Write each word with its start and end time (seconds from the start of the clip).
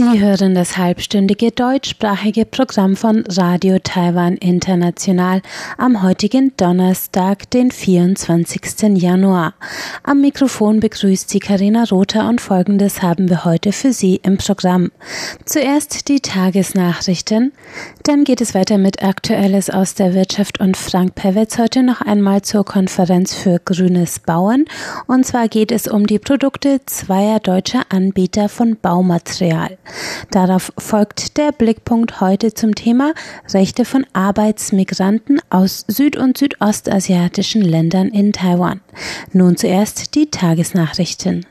Sie 0.00 0.18
hören 0.18 0.54
das 0.54 0.78
halbstündige 0.78 1.50
deutschsprachige 1.50 2.46
Programm 2.46 2.96
von 2.96 3.22
Radio 3.28 3.78
Taiwan 3.80 4.38
International 4.38 5.42
am 5.76 6.02
heutigen 6.02 6.54
Donnerstag, 6.56 7.50
den 7.50 7.70
24. 7.70 8.96
Januar. 8.96 9.52
Am 10.02 10.22
Mikrofon 10.22 10.80
begrüßt 10.80 11.28
Sie 11.28 11.38
Karina 11.38 11.84
Rother 11.84 12.30
und 12.30 12.40
Folgendes 12.40 13.02
haben 13.02 13.28
wir 13.28 13.44
heute 13.44 13.72
für 13.72 13.92
Sie 13.92 14.18
im 14.22 14.38
Programm. 14.38 14.90
Zuerst 15.44 16.08
die 16.08 16.20
Tagesnachrichten, 16.20 17.52
dann 18.04 18.24
geht 18.24 18.40
es 18.40 18.54
weiter 18.54 18.78
mit 18.78 19.02
Aktuelles 19.02 19.68
aus 19.68 19.92
der 19.92 20.14
Wirtschaft 20.14 20.60
und 20.60 20.78
Frank 20.78 21.14
Pewitz 21.14 21.58
heute 21.58 21.82
noch 21.82 22.00
einmal 22.00 22.40
zur 22.40 22.64
Konferenz 22.64 23.34
für 23.34 23.58
grünes 23.62 24.18
Bauen 24.18 24.64
und 25.06 25.26
zwar 25.26 25.48
geht 25.48 25.70
es 25.70 25.86
um 25.86 26.06
die 26.06 26.18
Produkte 26.18 26.80
zweier 26.86 27.38
deutscher 27.38 27.82
Anbieter 27.90 28.48
von 28.48 28.78
Baumaterial. 28.80 29.76
Darauf 30.30 30.72
folgt 30.78 31.36
der 31.36 31.52
Blickpunkt 31.52 32.20
heute 32.20 32.54
zum 32.54 32.74
Thema 32.74 33.12
Rechte 33.52 33.84
von 33.84 34.06
Arbeitsmigranten 34.12 35.40
aus 35.50 35.84
süd- 35.88 36.16
und 36.16 36.38
südostasiatischen 36.38 37.62
Ländern 37.62 38.08
in 38.08 38.32
Taiwan. 38.32 38.80
Nun 39.32 39.56
zuerst 39.56 40.14
die 40.14 40.30
Tagesnachrichten. 40.30 41.46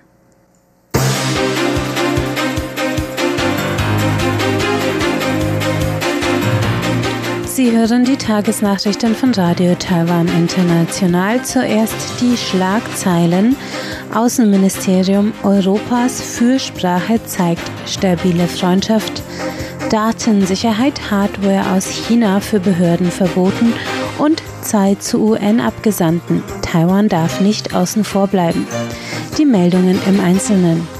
Sie 7.59 7.73
hören 7.73 8.05
die 8.05 8.16
Tagesnachrichten 8.16 9.14
von 9.14 9.33
Radio 9.33 9.75
Taiwan 9.75 10.30
International. 10.30 11.44
Zuerst 11.44 12.21
die 12.21 12.38
Schlagzeilen. 12.38 13.58
Außenministerium 14.13 15.33
Europas 15.43 16.21
Fürsprache 16.21 17.23
zeigt 17.25 17.61
stabile 17.85 18.47
Freundschaft. 18.47 19.21
Datensicherheit 19.89 21.11
Hardware 21.11 21.75
aus 21.75 21.88
China 21.88 22.39
für 22.39 22.59
Behörden 22.59 23.11
verboten 23.11 23.73
und 24.17 24.41
Zeit 24.61 25.02
zu 25.03 25.19
UN-Abgesandten. 25.19 26.43
Taiwan 26.61 27.07
darf 27.07 27.41
nicht 27.41 27.73
außen 27.73 28.03
vor 28.03 28.27
bleiben. 28.27 28.67
Die 29.37 29.45
Meldungen 29.45 29.99
im 30.07 30.19
Einzelnen. 30.19 30.98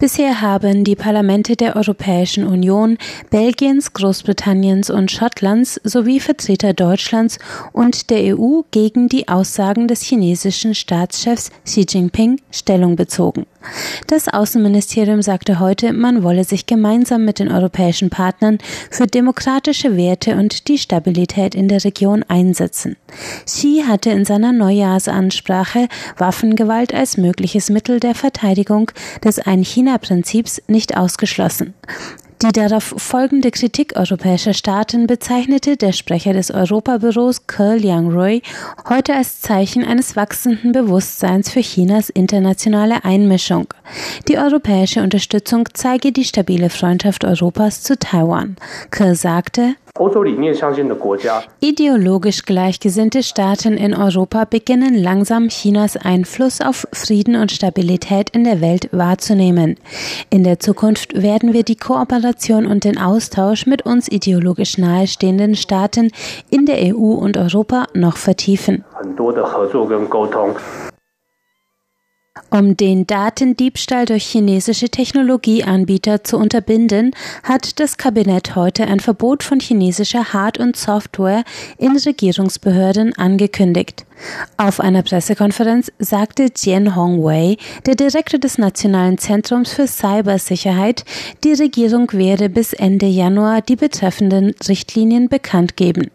Bisher 0.00 0.40
haben 0.40 0.82
die 0.82 0.96
Parlamente 0.96 1.56
der 1.56 1.76
Europäischen 1.76 2.46
Union, 2.46 2.96
Belgiens, 3.28 3.92
Großbritanniens 3.92 4.88
und 4.88 5.10
Schottlands 5.10 5.78
sowie 5.84 6.20
Vertreter 6.20 6.72
Deutschlands 6.72 7.38
und 7.72 8.08
der 8.08 8.34
EU 8.34 8.62
gegen 8.70 9.10
die 9.10 9.28
Aussagen 9.28 9.88
des 9.88 10.00
chinesischen 10.00 10.74
Staatschefs 10.74 11.50
Xi 11.66 11.84
Jinping 11.86 12.40
Stellung 12.50 12.96
bezogen. 12.96 13.44
Das 14.06 14.28
Außenministerium 14.28 15.20
sagte 15.20 15.60
heute, 15.60 15.92
man 15.92 16.22
wolle 16.22 16.44
sich 16.44 16.64
gemeinsam 16.64 17.26
mit 17.26 17.38
den 17.38 17.52
europäischen 17.52 18.08
Partnern 18.08 18.56
für 18.90 19.06
demokratische 19.06 19.98
Werte 19.98 20.36
und 20.36 20.68
die 20.68 20.78
Stabilität 20.78 21.54
in 21.54 21.68
der 21.68 21.84
Region 21.84 22.24
einsetzen. 22.26 22.96
Xi 23.44 23.84
hatte 23.86 24.10
in 24.10 24.24
seiner 24.24 24.52
Neujahrsansprache 24.52 25.88
Waffengewalt 26.16 26.94
als 26.94 27.18
mögliches 27.18 27.68
Mittel 27.68 28.00
der 28.00 28.14
Verteidigung 28.14 28.90
des 29.22 29.38
Ein-China-Prinzips 29.90 30.62
nicht 30.68 30.96
ausgeschlossen. 30.96 31.74
Die 32.42 32.52
darauf 32.52 32.94
folgende 32.96 33.50
Kritik 33.50 33.96
europäischer 33.96 34.54
Staaten 34.54 35.06
bezeichnete 35.06 35.76
der 35.76 35.92
Sprecher 35.92 36.32
des 36.32 36.50
Europabüros 36.50 37.46
Ke 37.46 37.74
Liangrui 37.76 38.40
heute 38.88 39.14
als 39.14 39.42
Zeichen 39.42 39.84
eines 39.84 40.16
wachsenden 40.16 40.72
Bewusstseins 40.72 41.50
für 41.50 41.60
Chinas 41.60 42.08
internationale 42.08 43.04
Einmischung. 43.04 43.66
Die 44.28 44.38
europäische 44.38 45.02
Unterstützung 45.02 45.68
zeige 45.74 46.12
die 46.12 46.24
stabile 46.24 46.70
Freundschaft 46.70 47.26
Europas 47.26 47.82
zu 47.82 47.98
Taiwan. 47.98 48.56
Ke 48.90 49.14
sagte, 49.14 49.74
Ideologisch 51.60 52.44
gleichgesinnte 52.46 53.22
Staaten 53.22 53.76
in 53.76 53.94
Europa 53.94 54.46
beginnen 54.46 54.94
langsam 54.94 55.48
Chinas 55.48 55.98
Einfluss 55.98 56.62
auf 56.62 56.86
Frieden 56.92 57.36
und 57.36 57.52
Stabilität 57.52 58.30
in 58.30 58.44
der 58.44 58.62
Welt 58.62 58.88
wahrzunehmen. 58.92 59.76
In 60.30 60.42
der 60.42 60.58
Zukunft 60.58 61.20
werden 61.20 61.52
wir 61.52 61.64
die 61.64 61.76
Kooperation 61.76 62.64
und 62.64 62.84
den 62.84 62.96
Austausch 62.96 63.66
mit 63.66 63.84
uns 63.84 64.10
ideologisch 64.10 64.78
nahestehenden 64.78 65.54
Staaten 65.54 66.10
in 66.48 66.64
der 66.64 66.78
EU 66.96 67.12
und 67.12 67.36
Europa 67.36 67.84
noch 67.92 68.16
vertiefen. 68.16 68.84
Um 72.48 72.76
den 72.76 73.06
Datendiebstahl 73.06 74.06
durch 74.06 74.24
chinesische 74.24 74.88
Technologieanbieter 74.88 76.24
zu 76.24 76.36
unterbinden, 76.36 77.12
hat 77.42 77.78
das 77.78 77.96
Kabinett 77.96 78.56
heute 78.56 78.86
ein 78.86 79.00
Verbot 79.00 79.42
von 79.42 79.60
chinesischer 79.60 80.32
Hard- 80.32 80.58
und 80.58 80.76
Software 80.76 81.44
in 81.78 81.96
Regierungsbehörden 81.96 83.14
angekündigt. 83.16 84.06
Auf 84.56 84.80
einer 84.80 85.02
Pressekonferenz 85.02 85.90
sagte 85.98 86.48
Jian 86.54 86.94
Hongwei, 86.94 87.56
der 87.86 87.94
Direktor 87.94 88.38
des 88.38 88.58
Nationalen 88.58 89.18
Zentrums 89.18 89.72
für 89.72 89.86
Cybersicherheit, 89.86 91.04
die 91.44 91.54
Regierung 91.54 92.12
werde 92.12 92.48
bis 92.48 92.72
Ende 92.72 93.06
Januar 93.06 93.62
die 93.62 93.76
betreffenden 93.76 94.54
Richtlinien 94.68 95.28
bekannt 95.28 95.76
geben. 95.76 96.10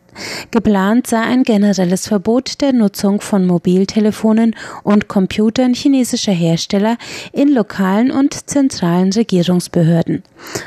Geplant 0.51 1.07
sei 1.07 1.21
ein 1.21 1.43
generelles 1.43 2.07
Verbot 2.07 2.61
der 2.61 2.73
Nutzung 2.73 3.21
von 3.21 3.45
Mobiltelefonen 3.45 4.55
und 4.83 5.07
Computern 5.07 5.73
chinesischer 5.73 6.31
Hersteller 6.31 6.97
in 7.31 7.49
lokalen 7.49 8.11
und 8.11 8.49
zentralen 8.49 9.11
Regierungsbehörden. 9.11 10.23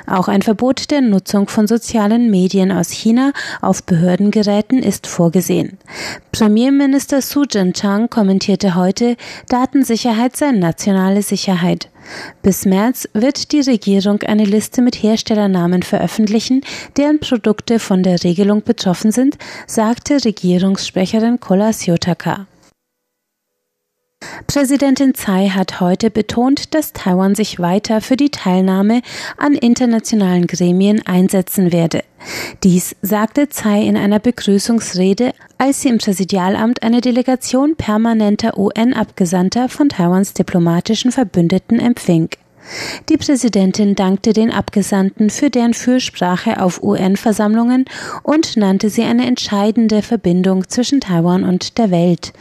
Auch 0.06 0.28
ein 0.28 0.42
Verbot 0.42 0.90
der 0.90 1.00
Nutzung 1.00 1.48
von 1.48 1.66
sozialen 1.66 2.30
Medien 2.30 2.72
aus 2.72 2.90
China 2.90 3.32
auf 3.60 3.82
Behördengeräten 3.84 4.82
ist 4.82 5.06
vorgesehen. 5.06 5.78
Premierminister 6.32 7.22
Su 7.22 7.44
Jin-chang 7.44 8.10
kommentierte 8.10 8.74
heute, 8.74 9.16
Datensicherheit 9.48 10.36
sei 10.36 10.52
nationale 10.52 11.22
Sicherheit. 11.22 11.88
Bis 12.42 12.64
März 12.64 13.08
wird 13.14 13.52
die 13.52 13.60
Regierung 13.60 14.22
eine 14.22 14.44
Liste 14.44 14.82
mit 14.82 15.02
Herstellernamen 15.02 15.82
veröffentlichen, 15.82 16.62
deren 16.96 17.20
Produkte 17.20 17.78
von 17.78 18.02
der 18.02 18.22
Regelung 18.24 18.62
betroffen 18.62 19.12
sind, 19.12 19.38
sagte 19.66 20.24
Regierungssprecherin 20.24 21.40
Kola 21.40 21.72
Siotaka. 21.72 22.46
Präsidentin 24.48 25.12
Tsai 25.12 25.50
hat 25.50 25.78
heute 25.78 26.10
betont, 26.10 26.74
dass 26.74 26.94
Taiwan 26.94 27.34
sich 27.34 27.60
weiter 27.60 28.00
für 28.00 28.16
die 28.16 28.30
Teilnahme 28.30 29.02
an 29.36 29.52
internationalen 29.52 30.46
Gremien 30.46 31.06
einsetzen 31.06 31.70
werde. 31.70 32.02
Dies 32.64 32.96
sagte 33.02 33.50
Tsai 33.50 33.82
in 33.82 33.96
einer 33.96 34.18
Begrüßungsrede, 34.18 35.32
als 35.58 35.82
sie 35.82 35.90
im 35.90 35.98
Präsidialamt 35.98 36.82
eine 36.82 37.02
Delegation 37.02 37.76
permanenter 37.76 38.58
UN-Abgesandter 38.58 39.68
von 39.68 39.90
Taiwans 39.90 40.32
diplomatischen 40.32 41.12
Verbündeten 41.12 41.78
empfing. 41.78 42.30
Die 43.08 43.16
Präsidentin 43.16 43.94
dankte 43.94 44.32
den 44.32 44.50
Abgesandten 44.50 45.30
für 45.30 45.50
deren 45.50 45.74
Fürsprache 45.74 46.62
auf 46.62 46.82
UN-Versammlungen 46.82 47.84
und 48.22 48.56
nannte 48.56 48.90
sie 48.90 49.02
eine 49.02 49.26
entscheidende 49.26 50.02
Verbindung 50.02 50.68
zwischen 50.68 51.00
Taiwan 51.00 51.44
und 51.44 51.78
der 51.78 51.90
Welt. 51.90 52.32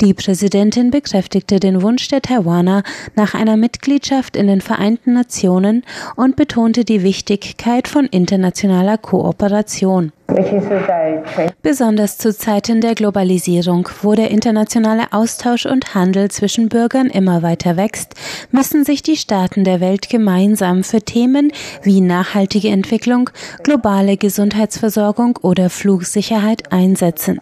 Die 0.00 0.14
Präsidentin 0.14 0.90
bekräftigte 0.90 1.60
den 1.60 1.82
Wunsch 1.82 2.08
der 2.08 2.22
Taiwaner 2.22 2.82
nach 3.14 3.34
einer 3.34 3.56
Mitgliedschaft 3.56 4.36
in 4.36 4.46
den 4.46 4.60
Vereinten 4.60 5.12
Nationen 5.12 5.84
und 6.16 6.36
betonte 6.36 6.84
die 6.84 7.02
Wichtigkeit 7.02 7.88
von 7.88 8.06
internationaler 8.06 8.98
Kooperation. 8.98 10.12
Besonders 11.62 12.16
zu 12.18 12.34
Zeiten 12.34 12.80
der 12.80 12.94
Globalisierung, 12.94 13.88
wo 14.02 14.14
der 14.14 14.30
internationale 14.30 15.12
Austausch 15.12 15.66
und 15.66 15.94
Handel 15.94 16.30
zwischen 16.30 16.70
Bürgern 16.70 17.08
immer 17.08 17.42
weiter 17.42 17.76
wächst, 17.76 18.14
müssen 18.50 18.84
sich 18.84 19.02
die 19.02 19.16
Staaten 19.16 19.64
der 19.64 19.73
Welt 19.80 20.08
gemeinsam 20.08 20.84
für 20.84 21.00
Themen 21.00 21.52
wie 21.82 22.00
nachhaltige 22.00 22.68
Entwicklung, 22.68 23.30
globale 23.62 24.16
Gesundheitsversorgung 24.16 25.38
oder 25.42 25.70
Flugsicherheit 25.70 26.72
einsetzen. 26.72 27.40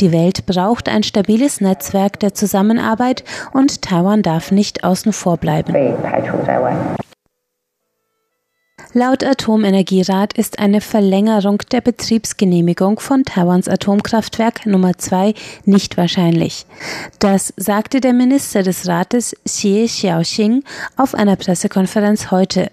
Die 0.00 0.12
Welt 0.12 0.46
braucht 0.46 0.88
ein 0.88 1.02
stabiles 1.02 1.60
Netzwerk 1.60 2.20
der 2.20 2.34
Zusammenarbeit 2.34 3.24
und 3.52 3.82
Taiwan 3.82 4.22
darf 4.22 4.50
nicht 4.50 4.84
außen 4.84 5.12
vor 5.12 5.36
bleiben. 5.36 5.74
Laut 8.94 9.24
Atomenergierat 9.24 10.34
ist 10.34 10.58
eine 10.58 10.82
Verlängerung 10.82 11.62
der 11.70 11.80
Betriebsgenehmigung 11.80 13.00
von 13.00 13.24
Taiwans 13.24 13.66
Atomkraftwerk 13.66 14.66
Nummer 14.66 14.98
2 14.98 15.32
nicht 15.64 15.96
wahrscheinlich. 15.96 16.66
Das 17.18 17.54
sagte 17.56 18.02
der 18.02 18.12
Minister 18.12 18.62
des 18.62 18.86
Rates 18.86 19.34
Xie 19.46 19.86
Xiaoxing 19.86 20.62
auf 20.98 21.14
einer 21.14 21.36
Pressekonferenz 21.36 22.30
heute. 22.30 22.70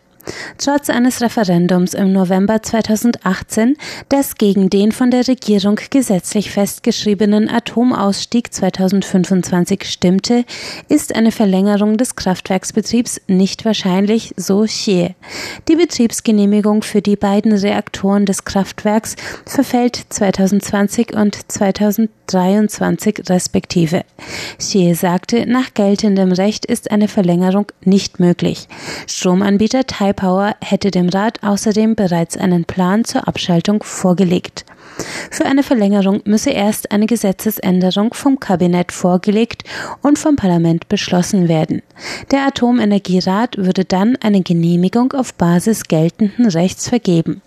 Trotz 0.58 0.90
eines 0.90 1.22
Referendums 1.22 1.94
im 1.94 2.12
November 2.12 2.62
2018, 2.62 3.78
das 4.10 4.36
gegen 4.36 4.70
den 4.70 4.92
von 4.92 5.12
der 5.12 5.28
Regierung 5.28 5.80
gesetzlich 5.90 6.52
festgeschriebenen 6.52 7.50
Atomausstieg 7.50 8.54
2025 8.54 9.86
stimmte, 9.86 10.46
ist 10.88 11.16
eine 11.16 11.32
Verlängerung 11.32 11.98
des 11.98 12.16
Kraftwerksbetriebs 12.16 13.22
nicht 13.28 13.66
wahrscheinlich, 13.66 14.34
so 14.36 14.62
Xie. 14.64 15.16
Die 15.68 15.76
Betriebsgenehmigung 15.76 16.84
für 16.84 17.02
die 17.02 17.16
beiden 17.16 17.54
Reaktoren 17.54 18.26
des 18.26 18.46
Kraftwerks 18.46 19.16
verfällt 19.46 20.06
2020 20.10 21.14
und 21.14 21.52
2023 21.52 23.30
respektive. 23.30 24.04
Xie 24.58 24.94
sagte, 24.94 25.46
nach 25.46 25.74
geltendem 25.74 26.32
Recht 26.32 26.66
ist 26.66 26.92
eine 26.92 27.08
Verlängerung 27.08 27.68
nicht 27.84 28.20
möglich. 28.20 28.68
Stromanbieter 29.08 29.86
Taipower 30.20 30.56
hätte 30.62 30.92
dem 30.92 31.08
Rat 31.08 31.42
außerdem 31.44 31.96
bereits 31.96 32.36
einen 32.36 32.66
Plan 32.66 33.06
zur 33.06 33.28
Abschaltung 33.28 33.84
vorgelegt. 33.84 34.66
Für 35.32 35.46
eine 35.46 35.64
Verlängerung 35.64 36.22
müsse 36.26 36.50
erst 36.50 36.92
eine 36.92 37.06
Gesetzesänderung 37.06 38.14
vom 38.14 38.40
Kabinett 38.40 38.92
vorgelegt 38.92 39.64
und 40.02 40.20
vom 40.20 40.36
Parlament 40.36 40.90
beschlossen 40.90 41.48
werden. 41.48 41.82
Der 42.32 42.46
Atomenergierat 42.46 43.58
würde 43.58 43.86
dann 43.86 44.18
eine 44.18 44.42
Genehmigung 44.42 45.14
auf 45.14 45.34
Basis 45.36 45.86
geltenden 45.86 46.48
Rechts 46.48 46.90
vergeben. 46.90 47.42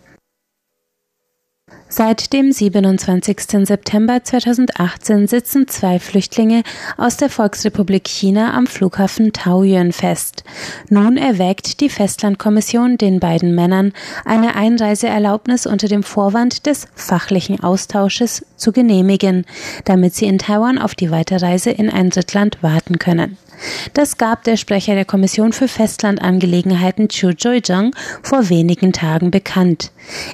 Seit 1.95 2.33
dem 2.33 2.53
27. 2.53 3.67
September 3.67 4.25
2018 4.25 5.27
sitzen 5.27 5.69
zwei 5.69 5.99
Flüchtlinge 5.99 6.63
aus 6.97 7.19
der 7.19 7.29
Volksrepublik 7.29 8.09
China 8.09 8.55
am 8.55 8.67
Flughafen 8.67 9.35
Taoyuan 9.35 9.93
fest. 9.93 10.43
Nun 10.89 11.19
erwägt 11.19 11.83
die 11.83 11.91
Festlandkommission 11.91 12.97
den 12.97 13.21
beiden 13.21 13.55
Männern 13.55 13.93
eine 14.25 14.57
Einreiseerlaubnis 14.57 15.67
unter 15.67 15.87
dem 15.87 16.03
Vorwand 16.03 16.65
des 16.65 16.89
fachlichen 16.95 17.63
Austausches 17.63 18.47
zu 18.57 18.73
genehmigen, 18.73 19.45
damit 19.85 20.15
sie 20.15 20.25
in 20.25 20.39
Taiwan 20.39 20.79
auf 20.79 20.95
die 20.95 21.11
Weiterreise 21.11 21.69
in 21.73 21.91
ein 21.91 22.09
Drittland 22.09 22.63
warten 22.63 22.99
können. 22.99 23.37
Das 23.95 24.19
gab 24.19 24.45
der 24.45 24.57
Sprecher 24.57 24.95
der 24.95 25.05
Kommission 25.05 25.53
für 25.53 25.69
Festlandangelegenheiten 25.69 27.09
Chu 27.09 27.31
Joijang 27.31 27.95
vor 28.23 28.49
wenigen 28.49 28.93
Tagen 28.93 29.31
bekannt. 29.31 29.93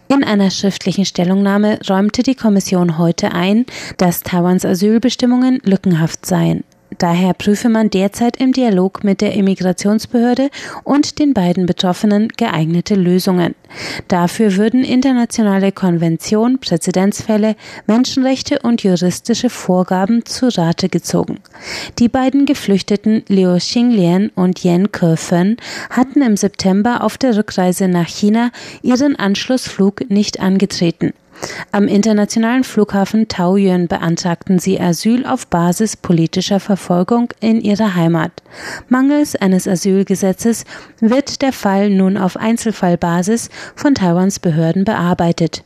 In 0.08 0.24
einer 0.24 0.50
schriftlichen 0.50 1.04
Stellungnahme 1.04 1.78
räumte 1.88 2.22
die 2.22 2.34
Kommission 2.34 2.98
heute 2.98 3.32
ein, 3.32 3.66
dass 3.96 4.22
Taiwans 4.22 4.64
Asylbestimmungen 4.64 5.60
lückenhaft 5.64 6.26
seien. 6.26 6.64
Daher 6.96 7.34
prüfe 7.34 7.68
man 7.68 7.90
derzeit 7.90 8.38
im 8.38 8.52
Dialog 8.52 9.04
mit 9.04 9.20
der 9.20 9.34
Immigrationsbehörde 9.34 10.48
und 10.84 11.18
den 11.18 11.34
beiden 11.34 11.66
Betroffenen 11.66 12.28
geeignete 12.28 12.94
Lösungen. 12.94 13.54
Dafür 14.08 14.56
würden 14.56 14.84
internationale 14.84 15.70
Konvention, 15.70 16.58
Präzedenzfälle, 16.58 17.56
Menschenrechte 17.86 18.60
und 18.60 18.82
juristische 18.82 19.50
Vorgaben 19.50 20.24
zu 20.24 20.48
Rate 20.48 20.88
gezogen. 20.88 21.40
Die 21.98 22.08
beiden 22.08 22.46
Geflüchteten 22.46 23.22
Liu 23.28 23.56
Xinglian 23.58 24.30
und 24.34 24.64
Yan 24.64 24.90
Kefen 24.90 25.58
hatten 25.90 26.22
im 26.22 26.36
September 26.36 27.04
auf 27.04 27.18
der 27.18 27.36
Rückreise 27.36 27.88
nach 27.88 28.08
China 28.08 28.50
ihren 28.82 29.14
Anschlussflug 29.16 30.10
nicht 30.10 30.40
angetreten. 30.40 31.12
Am 31.70 31.86
internationalen 31.86 32.64
Flughafen 32.64 33.28
Taoyuan 33.28 33.88
beantragten 33.88 34.58
sie 34.58 34.80
Asyl 34.80 35.26
auf 35.26 35.46
Basis 35.46 35.96
politischer 35.96 36.60
Verfolgung 36.60 37.32
in 37.40 37.60
ihrer 37.60 37.94
Heimat. 37.94 38.32
Mangels 38.88 39.36
eines 39.36 39.68
Asylgesetzes 39.68 40.64
wird 41.00 41.42
der 41.42 41.52
Fall 41.52 41.90
nun 41.90 42.16
auf 42.16 42.36
Einzelfallbasis 42.36 43.50
von 43.76 43.94
Taiwans 43.94 44.40
Behörden 44.40 44.84
bearbeitet. 44.84 45.62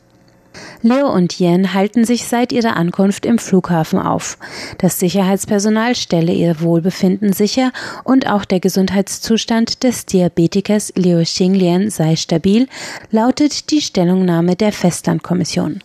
Leo 0.81 1.09
und 1.11 1.39
Yen 1.39 1.73
halten 1.73 2.05
sich 2.05 2.25
seit 2.25 2.51
ihrer 2.51 2.75
Ankunft 2.75 3.25
im 3.25 3.39
Flughafen 3.39 3.99
auf. 3.99 4.37
Das 4.77 4.99
Sicherheitspersonal 4.99 5.95
stelle 5.95 6.33
ihr 6.33 6.61
Wohlbefinden 6.61 7.33
sicher 7.33 7.71
und 8.03 8.27
auch 8.27 8.45
der 8.45 8.59
Gesundheitszustand 8.59 9.83
des 9.83 10.05
Diabetikers 10.05 10.93
Liu 10.95 11.23
Xinglian 11.23 11.89
sei 11.89 12.15
stabil, 12.15 12.67
lautet 13.11 13.71
die 13.71 13.81
Stellungnahme 13.81 14.55
der 14.55 14.71
Festlandkommission. 14.71 15.81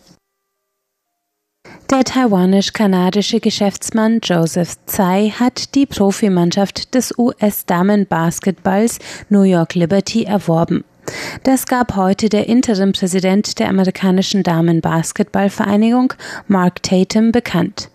Der 1.89 2.03
taiwanisch-kanadische 2.03 3.39
Geschäftsmann 3.39 4.19
Joseph 4.23 4.77
Tsai 4.85 5.33
hat 5.39 5.73
die 5.73 5.87
Profimannschaft 5.87 6.93
des 6.93 7.17
US-Damen-Basketballs 7.17 8.99
New 9.29 9.41
York 9.41 9.73
Liberty 9.73 10.23
erworben. 10.23 10.83
Das 11.43 11.65
gab 11.65 11.95
heute 11.95 12.29
der 12.29 12.47
Interim-Präsident 12.47 13.59
der 13.59 13.69
amerikanischen 13.69 14.43
Damen-Basketballvereinigung, 14.43 16.13
Mark 16.47 16.83
Tatum, 16.83 17.31
bekannt. 17.31 17.89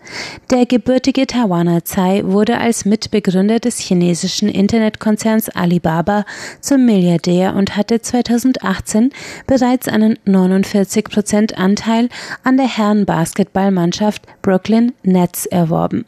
Der 0.50 0.66
gebürtige 0.66 1.26
Taiwaner 1.26 1.84
Tsai 1.84 2.22
wurde 2.25 2.58
als 2.58 2.84
Mitbegründer 2.84 3.58
des 3.58 3.78
chinesischen 3.78 4.49
Internetkonzerns 4.49 5.49
Alibaba 5.49 6.25
zum 6.61 6.87
Milliardär 6.87 7.55
und 7.55 7.76
hatte 7.76 8.00
2018 8.00 9.11
bereits 9.46 9.88
einen 9.88 10.19
49 10.25 11.05
Prozent 11.05 11.58
Anteil 11.58 12.08
an 12.43 12.56
der 12.56 12.69
Herren-Basketballmannschaft 12.69 14.22
Brooklyn 14.43 14.93
Nets 15.02 15.46
erworben. 15.46 16.05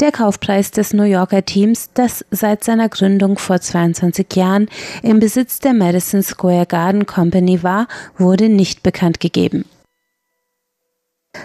Der 0.00 0.12
Kaufpreis 0.12 0.70
des 0.70 0.92
New 0.92 1.04
Yorker 1.04 1.44
Teams, 1.44 1.90
das 1.94 2.24
seit 2.30 2.64
seiner 2.64 2.88
Gründung 2.88 3.38
vor 3.38 3.60
22 3.60 4.26
Jahren 4.34 4.68
im 5.02 5.20
Besitz 5.20 5.58
der 5.58 5.74
Madison 5.74 6.22
Square 6.22 6.66
Garden 6.66 7.06
Company 7.06 7.62
war, 7.62 7.86
wurde 8.18 8.48
nicht 8.48 8.82
bekannt 8.82 9.20
gegeben. 9.20 9.64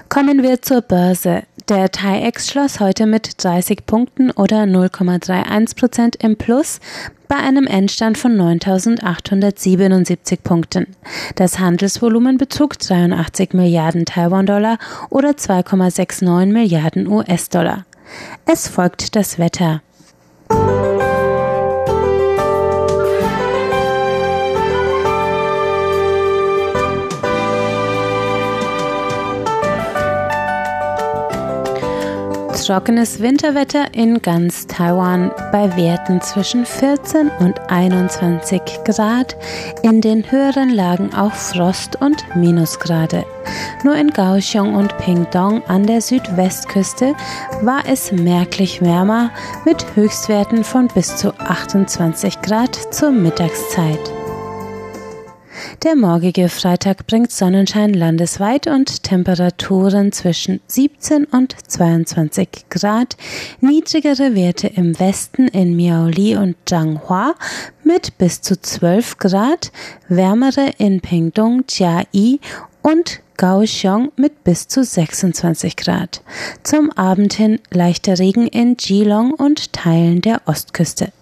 Kommen 0.08 0.44
wir 0.44 0.62
zur 0.62 0.82
Börse. 0.82 1.44
Der 1.68 1.92
TAIEX 1.92 2.50
schloss 2.50 2.80
heute 2.80 3.06
mit 3.06 3.44
30 3.44 3.86
Punkten 3.86 4.32
oder 4.32 4.64
0,31 4.64 5.76
Prozent 5.76 6.16
im 6.16 6.36
Plus 6.36 6.80
bei 7.28 7.36
einem 7.36 7.68
Endstand 7.68 8.18
von 8.18 8.36
9.877 8.36 10.38
Punkten. 10.44 10.88
Das 11.36 11.60
Handelsvolumen 11.60 12.40
betrug 12.40 12.80
83 12.80 13.54
Milliarden 13.54 14.06
Taiwan-Dollar 14.06 14.80
oder 15.12 15.30
2,69 15.30 16.48
Milliarden 16.48 17.08
US-Dollar. 17.08 17.86
Es 18.46 18.68
folgt 18.68 19.16
das 19.16 19.40
Wetter. 19.40 19.82
Trockenes 32.70 33.20
Winterwetter 33.20 33.96
in 33.96 34.22
ganz 34.22 34.68
Taiwan 34.68 35.32
bei 35.52 35.76
Werten 35.76 36.22
zwischen 36.22 36.68
14 36.68 37.32
und 37.40 37.60
21 37.68 38.62
Grad, 38.86 39.36
in 39.82 40.02
den 40.02 40.32
höheren 40.32 40.70
Lagen 40.70 41.12
auch 41.16 41.34
Frost 41.34 42.00
und 42.00 42.24
Minusgrade. 42.36 43.26
Nur 43.84 43.96
in 43.96 44.12
Kaohsiung 44.12 44.76
und 44.76 44.98
Pingdong 44.98 45.64
an 45.68 45.86
der 45.88 46.02
Südwestküste 46.02 47.16
war 47.62 47.84
es 47.88 48.12
merklich 48.12 48.82
wärmer 48.82 49.32
mit 49.64 49.96
Höchstwerten 49.96 50.66
von 50.66 50.90
bis 50.90 51.16
zu 51.16 51.34
28 51.40 52.42
Grad 52.42 52.76
zur 52.94 53.12
Mittagszeit. 53.12 54.12
Der 55.84 55.96
morgige 55.96 56.50
Freitag 56.50 57.08
bringt 57.08 57.32
Sonnenschein 57.32 57.94
landesweit 57.94 58.68
und 58.68 59.04
Temperaturen 59.04 60.12
zwischen 60.12 60.60
17 60.68 61.24
und 61.24 61.56
22 61.68 62.66
Grad, 62.70 63.16
niedrigere 63.62 64.36
Werte 64.36 64.68
im 64.68 65.00
Westen 65.00 65.48
in 65.48 65.78
Miaoli 65.78 66.36
und 66.36 66.58
Zhanghua 66.66 67.34
mit 67.86 68.18
bis 68.18 68.42
zu 68.42 68.60
12 68.60 69.20
Grad, 69.20 69.72
wärmere 70.10 70.72
in 70.78 71.00
Pingdong, 71.00 71.64
Jiai 71.70 72.40
und 72.82 73.22
Kaohsiung 73.40 74.12
mit 74.18 74.44
bis 74.44 74.68
zu 74.68 74.84
26 74.84 75.78
Grad. 75.78 76.22
Zum 76.64 76.92
Abend 76.92 77.32
hin 77.32 77.62
leichter 77.72 78.20
Regen 78.20 78.48
in 78.48 78.76
Geelong 78.76 79.32
und 79.32 79.72
Teilen 79.72 80.20
der 80.20 80.42
Ostküste. 80.46 81.14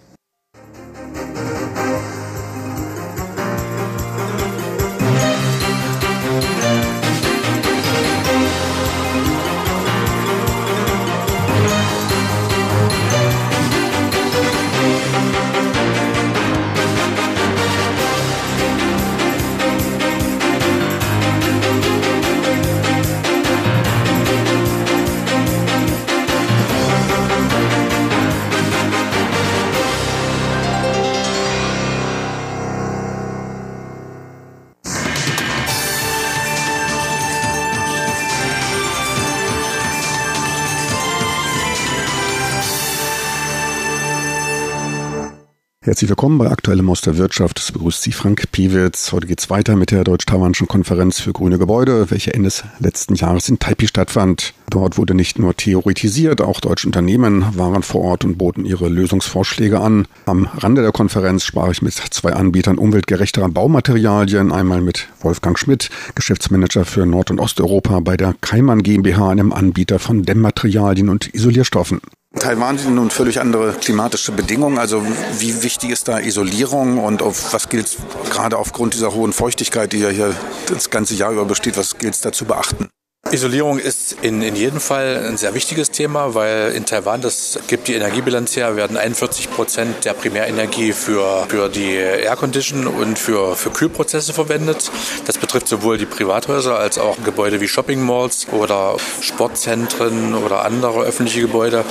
Herzlich 45.88 46.10
willkommen 46.10 46.36
bei 46.36 46.50
Aktuellem 46.50 46.90
aus 46.90 47.00
der 47.00 47.16
Wirtschaft. 47.16 47.58
Es 47.58 47.72
begrüßt 47.72 48.02
Sie 48.02 48.12
Frank 48.12 48.52
Piewitz. 48.52 49.10
Heute 49.10 49.26
geht 49.26 49.40
es 49.40 49.48
weiter 49.48 49.74
mit 49.74 49.90
der 49.90 50.04
Deutsch-Taiwanischen 50.04 50.68
Konferenz 50.68 51.18
für 51.18 51.32
grüne 51.32 51.56
Gebäude, 51.56 52.10
welche 52.10 52.34
Ende 52.34 52.50
letzten 52.78 53.14
Jahres 53.14 53.48
in 53.48 53.58
Taipei 53.58 53.86
stattfand. 53.86 54.52
Dort 54.68 54.98
wurde 54.98 55.14
nicht 55.14 55.38
nur 55.38 55.56
theoretisiert, 55.56 56.42
auch 56.42 56.60
deutsche 56.60 56.86
Unternehmen 56.86 57.56
waren 57.56 57.82
vor 57.82 58.02
Ort 58.02 58.26
und 58.26 58.36
boten 58.36 58.66
ihre 58.66 58.90
Lösungsvorschläge 58.90 59.80
an. 59.80 60.06
Am 60.26 60.46
Rande 60.58 60.82
der 60.82 60.92
Konferenz 60.92 61.44
sprach 61.44 61.70
ich 61.70 61.80
mit 61.80 61.94
zwei 61.94 62.34
Anbietern 62.34 62.76
umweltgerechterer 62.76 63.48
Baumaterialien, 63.48 64.52
einmal 64.52 64.82
mit 64.82 65.08
Wolfgang 65.22 65.58
Schmidt, 65.58 65.88
Geschäftsmanager 66.14 66.84
für 66.84 67.06
Nord- 67.06 67.30
und 67.30 67.40
Osteuropa 67.40 68.00
bei 68.00 68.18
der 68.18 68.34
Keimann 68.42 68.82
GmbH, 68.82 69.30
einem 69.30 69.54
Anbieter 69.54 69.98
von 69.98 70.22
Dämmmaterialien 70.22 71.08
und 71.08 71.34
Isolierstoffen. 71.34 72.02
Taiwan 72.38 72.78
sind 72.78 72.94
nun 72.94 73.10
völlig 73.10 73.40
andere 73.40 73.72
klimatische 73.72 74.32
Bedingungen. 74.32 74.78
Also 74.78 75.04
wie 75.38 75.62
wichtig 75.62 75.90
ist 75.90 76.08
da 76.08 76.18
Isolierung 76.18 76.98
und 76.98 77.22
auf 77.22 77.52
was 77.52 77.68
gilt 77.68 77.86
es 77.86 77.96
gerade 78.30 78.56
aufgrund 78.56 78.94
dieser 78.94 79.14
hohen 79.14 79.32
Feuchtigkeit, 79.32 79.92
die 79.92 79.98
ja 79.98 80.08
hier 80.08 80.34
das 80.68 80.90
ganze 80.90 81.14
Jahr 81.14 81.32
über 81.32 81.44
besteht, 81.44 81.76
was 81.76 81.98
gilt 81.98 82.14
es 82.14 82.20
da 82.20 82.32
zu 82.32 82.44
beachten? 82.44 82.88
Isolierung 83.30 83.78
ist 83.78 84.16
in, 84.22 84.40
in 84.40 84.56
jedem 84.56 84.80
Fall 84.80 85.26
ein 85.26 85.36
sehr 85.36 85.52
wichtiges 85.52 85.90
Thema, 85.90 86.34
weil 86.34 86.72
in 86.72 86.86
Taiwan, 86.86 87.20
das 87.20 87.58
gibt 87.66 87.88
die 87.88 87.94
Energiebilanz 87.94 88.56
her, 88.56 88.74
werden 88.74 88.96
41 88.96 89.50
Prozent 89.50 90.06
der 90.06 90.14
Primärenergie 90.14 90.94
für, 90.94 91.44
für 91.48 91.68
die 91.68 91.94
Aircondition 91.94 92.86
und 92.86 93.18
für, 93.18 93.54
für 93.54 93.70
Kühlprozesse 93.70 94.32
verwendet. 94.32 94.90
Das 95.26 95.36
betrifft 95.36 95.68
sowohl 95.68 95.98
die 95.98 96.06
Privathäuser 96.06 96.78
als 96.78 96.98
auch 96.98 97.16
Gebäude 97.22 97.60
wie 97.60 97.68
Shopping 97.68 98.00
Malls 98.00 98.46
oder 98.50 98.96
Sportzentren 99.20 100.34
oder 100.34 100.64
andere 100.64 101.02
öffentliche 101.02 101.42
Gebäude. 101.42 101.84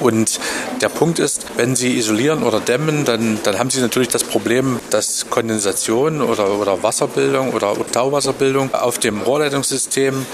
Und 0.00 0.40
der 0.80 0.88
Punkt 0.88 1.20
ist, 1.20 1.46
wenn 1.56 1.76
Sie 1.76 1.96
isolieren 1.96 2.42
oder 2.42 2.58
dämmen, 2.58 3.04
dann, 3.04 3.38
dann 3.44 3.58
haben 3.60 3.70
Sie 3.70 3.80
natürlich 3.80 4.08
das 4.08 4.24
Problem, 4.24 4.80
dass 4.90 5.30
Kondensation 5.30 6.22
oder, 6.22 6.58
oder 6.58 6.82
Wasserbildung 6.82 7.52
oder 7.52 7.76
Tauwasserbildung 7.92 8.74
auf 8.74 8.98
dem 8.98 9.20
Rohrleitungssystem 9.20 10.26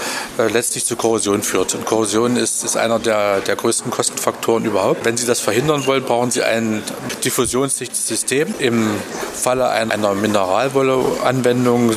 letztlich 0.47 0.85
zu 0.85 0.95
Korrosion 0.95 1.43
führt. 1.43 1.75
Und 1.75 1.85
Korrosion 1.85 2.37
ist, 2.37 2.63
ist 2.63 2.77
einer 2.77 2.99
der, 2.99 3.41
der 3.41 3.55
größten 3.55 3.91
Kostenfaktoren 3.91 4.65
überhaupt. 4.65 5.05
Wenn 5.05 5.17
Sie 5.17 5.25
das 5.25 5.39
verhindern 5.39 5.85
wollen, 5.85 6.03
brauchen 6.03 6.31
Sie 6.31 6.43
ein 6.43 6.83
diffusionsdichtes 7.23 8.07
System. 8.07 8.53
Im 8.59 8.89
Falle 9.33 9.69
einer 9.69 10.13
Mineralwolle-Anwendung, 10.13 11.91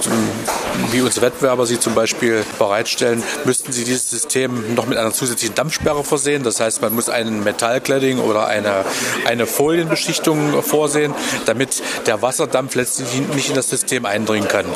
wie 0.91 1.01
unsere 1.01 1.27
Wettbewerber 1.27 1.67
sie 1.67 1.79
zum 1.79 1.95
Beispiel 1.95 2.45
bereitstellen, 2.59 3.23
müssten 3.45 3.73
Sie 3.73 3.85
dieses 3.85 4.11
System 4.11 4.75
noch 4.75 4.87
mit 4.87 4.99
einer 4.99 5.13
zusätzlichen 5.13 5.55
Dampfsperre 5.55 6.05
versehen. 6.05 6.43
Das 6.43 6.61
heißt, 6.61 6.83
man 6.83 6.95
muss 6.95 7.09
einen 7.09 7.45
Metallcladding 7.45 8.19
oder 8.19 8.47
eine, 8.47 8.85
eine 9.27 9.47
Folienbeschichtung 9.47 10.63
vorsehen, 10.63 11.15
damit 11.47 11.83
der 12.07 12.23
Wasserdampf 12.23 12.75
letztlich 12.75 13.09
nicht 13.35 13.49
in 13.49 13.55
das 13.55 13.71
System 13.71 14.07
eindringen 14.07 14.49
kann. 14.49 14.67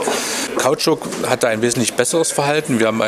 Kautschuk 0.58 1.06
hat 1.28 1.42
da 1.42 1.48
ein 1.48 1.62
wesentlich 1.62 1.94
besseres 1.94 2.32
Verhalten. 2.32 2.80
Wir 2.80 2.88
haben 2.88 3.02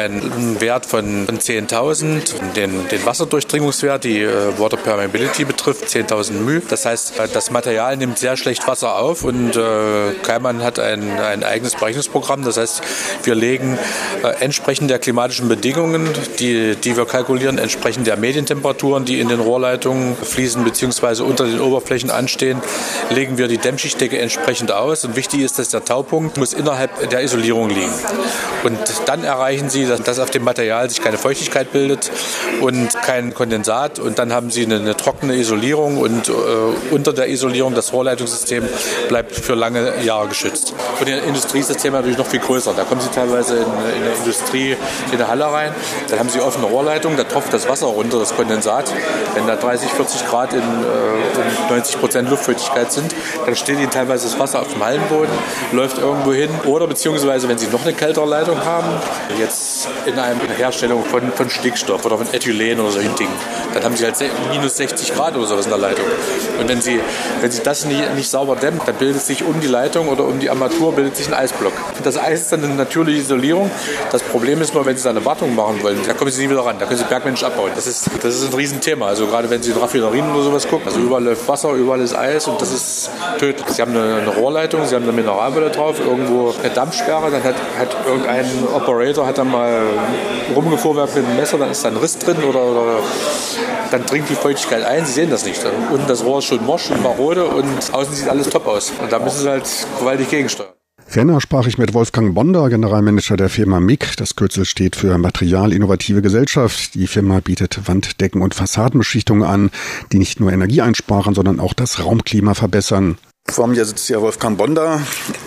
einen 0.48 0.60
Wert 0.60 0.86
von 0.86 1.26
10.000, 1.26 2.52
den, 2.56 2.88
den 2.88 3.06
Wasserdurchdringungswert, 3.06 4.04
die 4.04 4.22
äh, 4.22 4.58
Water 4.58 4.76
Permeability 4.76 5.44
betrifft, 5.44 5.84
10.000 5.88 6.32
μ. 6.32 6.62
Das 6.68 6.86
heißt, 6.86 7.14
das 7.32 7.50
Material 7.50 7.96
nimmt 7.96 8.18
sehr 8.18 8.36
schlecht 8.36 8.66
Wasser 8.66 8.96
auf 8.96 9.24
und 9.24 9.56
äh, 9.56 10.12
Keimann 10.22 10.62
hat 10.62 10.78
ein, 10.78 11.18
ein 11.18 11.44
eigenes 11.44 11.74
Berechnungsprogramm. 11.74 12.44
Das 12.44 12.56
heißt, 12.56 12.82
wir 13.24 13.34
legen 13.34 13.78
äh, 14.22 14.28
entsprechend 14.40 14.90
der 14.90 14.98
klimatischen 14.98 15.48
Bedingungen, 15.48 16.08
die, 16.38 16.76
die 16.76 16.96
wir 16.96 17.06
kalkulieren, 17.06 17.58
entsprechend 17.58 18.06
der 18.06 18.16
Medientemperaturen, 18.16 19.04
die 19.04 19.20
in 19.20 19.28
den 19.28 19.40
Rohrleitungen 19.40 20.16
fließen 20.16 20.64
bzw. 20.64 21.22
unter 21.22 21.44
den 21.44 21.60
Oberflächen 21.60 22.10
anstehen, 22.10 22.60
legen 23.10 23.38
wir 23.38 23.48
die 23.48 23.58
Dämmschichtdecke 23.58 24.18
entsprechend 24.18 24.72
aus. 24.72 25.04
Und 25.04 25.16
wichtig 25.16 25.40
ist, 25.40 25.58
dass 25.58 25.68
der 25.68 25.84
Taupunkt 25.84 26.36
muss 26.36 26.52
innerhalb 26.52 27.10
der 27.10 27.22
Isolierung 27.22 27.68
liegen. 27.68 27.92
Und 28.64 28.78
dann 29.06 29.24
erreichen 29.24 29.68
Sie, 29.70 29.86
dass, 29.86 30.02
dass 30.02 30.18
auf 30.18 30.30
dem 30.30 30.37
Material 30.44 30.88
sich 30.88 31.02
keine 31.02 31.18
Feuchtigkeit 31.18 31.72
bildet 31.72 32.10
und 32.60 32.88
kein 33.02 33.34
Kondensat. 33.34 33.98
Und 33.98 34.18
dann 34.18 34.32
haben 34.32 34.50
Sie 34.50 34.64
eine, 34.64 34.76
eine 34.76 34.96
trockene 34.96 35.34
Isolierung 35.34 35.98
und 35.98 36.28
äh, 36.28 36.32
unter 36.90 37.12
der 37.12 37.28
Isolierung 37.28 37.74
das 37.74 37.92
Rohrleitungssystem 37.92 38.64
bleibt 39.08 39.34
für 39.34 39.54
lange 39.54 40.02
Jahre 40.02 40.28
geschützt. 40.28 40.74
Und 41.00 41.08
in 41.08 41.16
der 41.16 41.24
Industrie 41.24 41.60
ist 41.60 41.70
das 41.70 41.78
Thema 41.78 41.98
natürlich 41.98 42.18
noch 42.18 42.26
viel 42.26 42.40
größer. 42.40 42.72
Da 42.76 42.84
kommen 42.84 43.00
Sie 43.00 43.10
teilweise 43.10 43.56
in, 43.56 43.96
in 43.96 44.04
der 44.04 44.16
Industrie 44.16 44.76
in 45.12 45.18
der 45.18 45.28
Halle 45.28 45.46
rein, 45.46 45.72
dann 46.08 46.18
haben 46.18 46.28
Sie 46.28 46.40
offene 46.40 46.66
Rohrleitungen, 46.66 47.16
da 47.16 47.24
tropft 47.24 47.52
das 47.52 47.68
Wasser 47.68 47.86
runter, 47.86 48.18
das 48.18 48.34
Kondensat. 48.34 48.92
Wenn 49.34 49.46
da 49.46 49.56
30, 49.56 49.90
40 49.90 50.26
Grad 50.26 50.52
in, 50.52 50.60
äh, 50.60 50.62
und 50.62 51.70
90 51.70 52.00
Prozent 52.00 52.30
Luftfeuchtigkeit 52.30 52.92
sind, 52.92 53.14
dann 53.44 53.56
steht 53.56 53.78
Ihnen 53.78 53.90
teilweise 53.90 54.28
das 54.28 54.38
Wasser 54.38 54.60
auf 54.60 54.72
dem 54.72 54.84
Hallenboden, 54.84 55.32
läuft 55.72 55.98
irgendwo 55.98 56.32
hin. 56.32 56.50
Oder 56.66 56.86
beziehungsweise, 56.86 57.48
wenn 57.48 57.58
Sie 57.58 57.66
noch 57.68 57.82
eine 57.82 57.92
kältere 57.92 58.26
Leitung 58.26 58.64
haben, 58.64 58.88
jetzt 59.38 59.88
in 60.06 60.18
einer 60.28 60.54
Herstellung 60.54 61.04
von, 61.04 61.32
von 61.32 61.50
Stickstoff 61.50 62.04
oder 62.04 62.18
von 62.18 62.26
Ethylen 62.32 62.80
oder 62.80 62.90
so 62.90 63.00
Dingen, 63.00 63.32
dann 63.74 63.84
haben 63.84 63.96
Sie 63.96 64.04
halt 64.04 64.16
minus 64.52 64.76
60 64.76 65.14
Grad 65.14 65.36
oder 65.36 65.46
sowas 65.46 65.66
in 65.66 65.70
der 65.70 65.78
Leitung. 65.78 66.04
Und 66.58 66.68
wenn 66.68 66.80
Sie, 66.80 67.00
wenn 67.40 67.50
Sie 67.50 67.62
das 67.62 67.84
nicht, 67.84 68.14
nicht 68.14 68.28
sauber 68.28 68.56
dämmen, 68.56 68.80
dann 68.84 68.94
bildet 68.96 69.22
sich 69.22 69.44
um 69.44 69.60
die 69.60 69.66
Leitung 69.66 70.08
oder 70.08 70.24
um 70.24 70.38
die 70.38 70.50
Armatur 70.50 70.92
bildet 70.92 71.16
sich 71.16 71.28
ein 71.28 71.34
Eisblock. 71.34 71.72
Das 72.02 72.18
Eis 72.18 72.42
ist 72.42 72.52
dann 72.52 72.64
eine 72.64 72.74
natürliche 72.74 73.20
Isolierung. 73.20 73.70
Das 74.10 74.22
Problem 74.22 74.60
ist 74.60 74.74
nur, 74.74 74.86
wenn 74.86 74.96
Sie 74.96 75.04
da 75.04 75.10
eine 75.10 75.24
Wartung 75.24 75.54
machen 75.54 75.82
wollen, 75.82 75.98
da 76.06 76.14
kommen 76.14 76.30
Sie 76.30 76.42
nie 76.42 76.50
wieder 76.50 76.64
ran. 76.64 76.78
Da 76.78 76.86
können 76.86 76.98
Sie 76.98 77.04
Bergmensch 77.04 77.42
abbauen. 77.42 77.70
Das 77.74 77.86
ist, 77.86 78.10
das 78.22 78.34
ist 78.36 78.48
ein 78.48 78.54
Riesenthema. 78.54 79.06
Also 79.06 79.26
gerade 79.26 79.50
wenn 79.50 79.62
Sie 79.62 79.70
in 79.70 79.78
Raffinerien 79.78 80.30
oder 80.32 80.42
sowas 80.42 80.68
gucken, 80.68 80.88
also 80.88 81.00
überall 81.00 81.24
läuft 81.24 81.46
Wasser, 81.48 81.72
überall 81.72 82.00
ist 82.00 82.14
Eis 82.14 82.46
und 82.48 82.60
das 82.60 82.72
ist 82.72 83.10
tödlich. 83.38 83.66
Sie 83.68 83.82
haben 83.82 83.96
eine, 83.96 84.16
eine 84.16 84.30
Rohrleitung, 84.30 84.86
Sie 84.86 84.94
haben 84.94 85.04
eine 85.04 85.12
Mineralwelle 85.12 85.70
drauf, 85.70 85.98
irgendwo 85.98 86.54
eine 86.58 86.70
Dampfsperre, 86.70 87.30
dann 87.30 87.44
hat, 87.44 87.54
hat 87.78 87.96
irgendein 88.06 88.46
Operator 88.74 89.26
hat 89.26 89.38
dann 89.38 89.50
mal 89.50 89.82
rumgefuhrwerk 90.54 91.14
mit 91.14 91.26
dem 91.26 91.36
Messer, 91.36 91.58
dann 91.58 91.70
ist 91.70 91.84
da 91.84 91.88
ein 91.88 91.96
Riss 91.96 92.18
drin 92.18 92.36
oder, 92.48 92.62
oder 92.64 93.00
dann 93.90 94.04
dringt 94.06 94.28
die 94.28 94.34
Feuchtigkeit 94.34 94.84
ein, 94.84 95.06
Sie 95.06 95.12
sehen 95.12 95.30
das 95.30 95.44
nicht. 95.44 95.60
Unten 95.92 96.06
das 96.06 96.24
Rohr 96.24 96.38
ist 96.38 96.46
schon 96.46 96.64
morsch 96.64 96.90
und 96.90 97.02
marode 97.02 97.44
und 97.44 97.66
außen 97.92 98.14
sieht 98.14 98.28
alles 98.28 98.48
top 98.48 98.66
aus. 98.66 98.92
Und 99.00 99.10
da 99.12 99.18
müssen 99.18 99.40
Sie 99.40 99.48
halt 99.48 99.68
gewaltig 99.98 100.30
gegensteuern. 100.30 100.72
Ferner 101.06 101.40
sprach 101.40 101.66
ich 101.66 101.78
mit 101.78 101.94
Wolfgang 101.94 102.34
Bonder, 102.34 102.68
Generalmanager 102.68 103.38
der 103.38 103.48
Firma 103.48 103.80
MIG. 103.80 104.16
Das 104.18 104.36
Kürzel 104.36 104.66
steht 104.66 104.94
für 104.94 105.16
Material 105.16 105.72
Innovative 105.72 106.20
Gesellschaft. 106.20 106.94
Die 106.94 107.06
Firma 107.06 107.40
bietet 107.40 107.88
Wanddecken- 107.88 108.42
und 108.42 108.54
Fassadenbeschichtungen 108.54 109.42
an, 109.42 109.70
die 110.12 110.18
nicht 110.18 110.38
nur 110.38 110.52
Energie 110.52 110.82
einsparen, 110.82 111.34
sondern 111.34 111.60
auch 111.60 111.72
das 111.72 112.04
Raumklima 112.04 112.52
verbessern. 112.52 113.16
Vor 113.50 113.66
mir 113.66 113.84
sitzt 113.84 114.06
hier 114.06 114.20
Wolfgang 114.20 114.58
Bonder, 114.58 115.00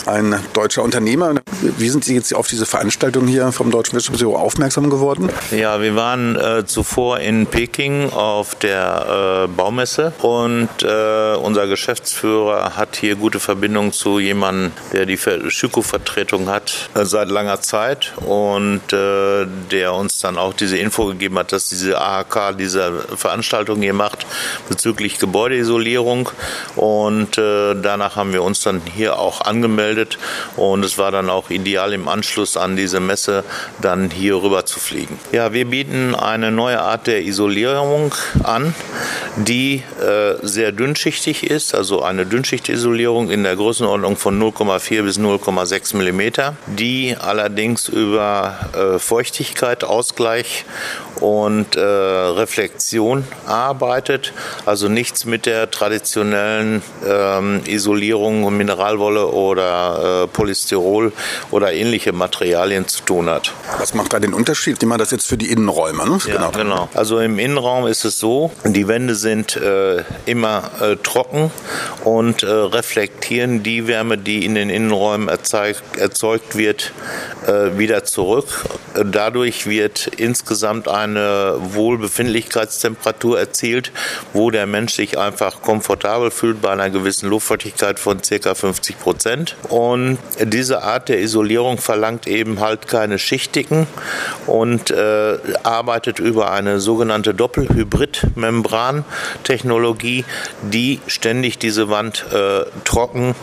ein 0.07 0.35
deutscher 0.53 0.81
Unternehmer. 0.81 1.35
Wie 1.61 1.87
sind 1.87 2.03
Sie 2.03 2.15
jetzt 2.15 2.33
auf 2.33 2.47
diese 2.47 2.65
Veranstaltung 2.65 3.27
hier 3.27 3.51
vom 3.51 3.69
Deutschen 3.69 3.93
Wirtschaftsbüro 3.93 4.35
aufmerksam 4.35 4.89
geworden? 4.89 5.29
Ja, 5.51 5.79
wir 5.81 5.95
waren 5.95 6.35
äh, 6.35 6.65
zuvor 6.65 7.19
in 7.19 7.45
Peking 7.45 8.09
auf 8.09 8.55
der 8.55 9.45
äh, 9.45 9.47
Baumesse 9.47 10.13
und 10.23 10.69
äh, 10.81 11.35
unser 11.35 11.67
Geschäftsführer 11.67 12.75
hat 12.75 12.95
hier 12.95 13.15
gute 13.15 13.39
Verbindung 13.39 13.93
zu 13.93 14.19
jemandem, 14.19 14.71
der 14.91 15.05
die 15.05 15.17
Schüko-Vertretung 15.17 16.49
hat 16.49 16.89
äh, 16.95 17.05
seit 17.05 17.29
langer 17.29 17.61
Zeit 17.61 18.13
und 18.17 18.91
äh, 18.91 19.45
der 19.69 19.93
uns 19.93 20.19
dann 20.19 20.37
auch 20.37 20.53
diese 20.53 20.77
Info 20.77 21.05
gegeben 21.05 21.37
hat, 21.37 21.51
dass 21.51 21.69
diese 21.69 22.01
AHK 22.01 22.57
diese 22.57 23.05
Veranstaltung 23.15 23.81
hier 23.81 23.93
macht 23.93 24.25
bezüglich 24.67 25.19
Gebäudeisolierung 25.19 26.29
und 26.75 27.37
äh, 27.37 27.75
da 27.75 27.90
danach 27.91 28.15
haben 28.15 28.31
wir 28.31 28.43
uns 28.43 28.61
dann 28.61 28.81
hier 28.95 29.19
auch 29.19 29.41
angemeldet 29.41 30.17
und 30.55 30.85
es 30.85 30.97
war 30.97 31.11
dann 31.11 31.29
auch 31.29 31.49
ideal 31.49 31.91
im 31.91 32.07
Anschluss 32.07 32.55
an 32.55 32.77
diese 32.77 33.01
Messe 33.01 33.43
dann 33.81 34.09
hier 34.09 34.41
rüber 34.41 34.65
zu 34.65 34.79
fliegen. 34.79 35.19
Ja, 35.33 35.51
wir 35.51 35.65
bieten 35.65 36.15
eine 36.15 36.51
neue 36.51 36.81
Art 36.81 37.07
der 37.07 37.23
Isolierung 37.23 38.15
an, 38.43 38.73
die 39.35 39.83
äh, 39.99 40.35
sehr 40.41 40.71
dünnschichtig 40.71 41.49
ist, 41.49 41.75
also 41.75 42.01
eine 42.01 42.25
Dünnschichtisolierung 42.25 43.29
in 43.29 43.43
der 43.43 43.57
Größenordnung 43.57 44.15
von 44.15 44.41
0,4 44.41 45.03
bis 45.03 45.19
0,6 45.19 45.97
mm, 45.97 46.55
die 46.67 47.17
allerdings 47.19 47.89
über 47.89 48.69
äh, 48.73 48.99
Feuchtigkeit, 48.99 49.83
Ausgleich 49.83 50.63
und 51.21 51.75
äh, 51.75 51.81
Reflexion 51.81 53.23
arbeitet, 53.45 54.33
also 54.65 54.89
nichts 54.89 55.25
mit 55.25 55.45
der 55.45 55.69
traditionellen 55.71 56.81
ähm, 57.07 57.61
Isolierung, 57.65 58.55
Mineralwolle 58.57 59.27
oder 59.27 60.23
äh, 60.23 60.27
Polystyrol 60.27 61.13
oder 61.51 61.73
ähnliche 61.73 62.11
Materialien 62.11 62.87
zu 62.87 63.03
tun 63.03 63.29
hat. 63.29 63.53
Was 63.77 63.93
macht 63.93 64.13
da 64.13 64.19
den 64.19 64.33
Unterschied? 64.33 64.81
Nehmen 64.81 64.93
wir 64.93 64.97
das 64.97 65.11
jetzt 65.11 65.27
für 65.27 65.37
die 65.37 65.51
Innenräume. 65.51 66.09
Ne? 66.09 66.17
Ja, 66.27 66.33
genau. 66.33 66.51
genau. 66.51 66.89
Also 66.93 67.19
im 67.19 67.37
Innenraum 67.39 67.87
ist 67.87 68.03
es 68.03 68.19
so, 68.19 68.51
die 68.65 68.87
Wände 68.87 69.15
sind 69.15 69.55
äh, 69.55 70.03
immer 70.25 70.71
äh, 70.81 70.95
trocken 70.95 71.51
und 72.03 72.43
äh, 72.43 72.49
reflektieren 72.49 73.63
die 73.63 73.87
Wärme, 73.87 74.17
die 74.17 74.43
in 74.45 74.55
den 74.55 74.69
Innenräumen 74.69 75.29
erzeugt, 75.29 75.97
erzeugt 75.97 76.57
wird, 76.57 76.93
äh, 77.45 77.77
wieder 77.77 78.03
zurück. 78.03 78.47
Dadurch 79.05 79.67
wird 79.67 80.07
insgesamt 80.07 80.87
ein 80.87 81.10
eine 81.11 81.55
Wohlbefindlichkeitstemperatur 81.59 83.39
erzielt, 83.39 83.91
wo 84.33 84.51
der 84.51 84.65
Mensch 84.65 84.93
sich 84.93 85.17
einfach 85.17 85.61
komfortabel 85.61 86.31
fühlt 86.31 86.61
bei 86.61 86.71
einer 86.71 86.89
gewissen 86.89 87.29
Luftfeuchtigkeit 87.29 87.99
von 87.99 88.21
ca. 88.21 88.55
50 88.55 88.99
Prozent. 88.99 89.55
Und 89.69 90.17
diese 90.41 90.83
Art 90.83 91.09
der 91.09 91.19
Isolierung 91.19 91.77
verlangt 91.77 92.27
eben 92.27 92.59
halt 92.59 92.87
keine 92.87 93.19
Schichtigen 93.19 93.87
und 94.47 94.89
äh, 94.91 95.37
arbeitet 95.63 96.19
über 96.19 96.51
eine 96.51 96.79
sogenannte 96.79 97.33
Doppelhybrid-Membran-Technologie, 97.33 100.23
die 100.61 100.99
ständig 101.07 101.57
diese 101.59 101.89
Wand 101.89 102.25
äh, 102.31 102.65
trocken 102.83 103.35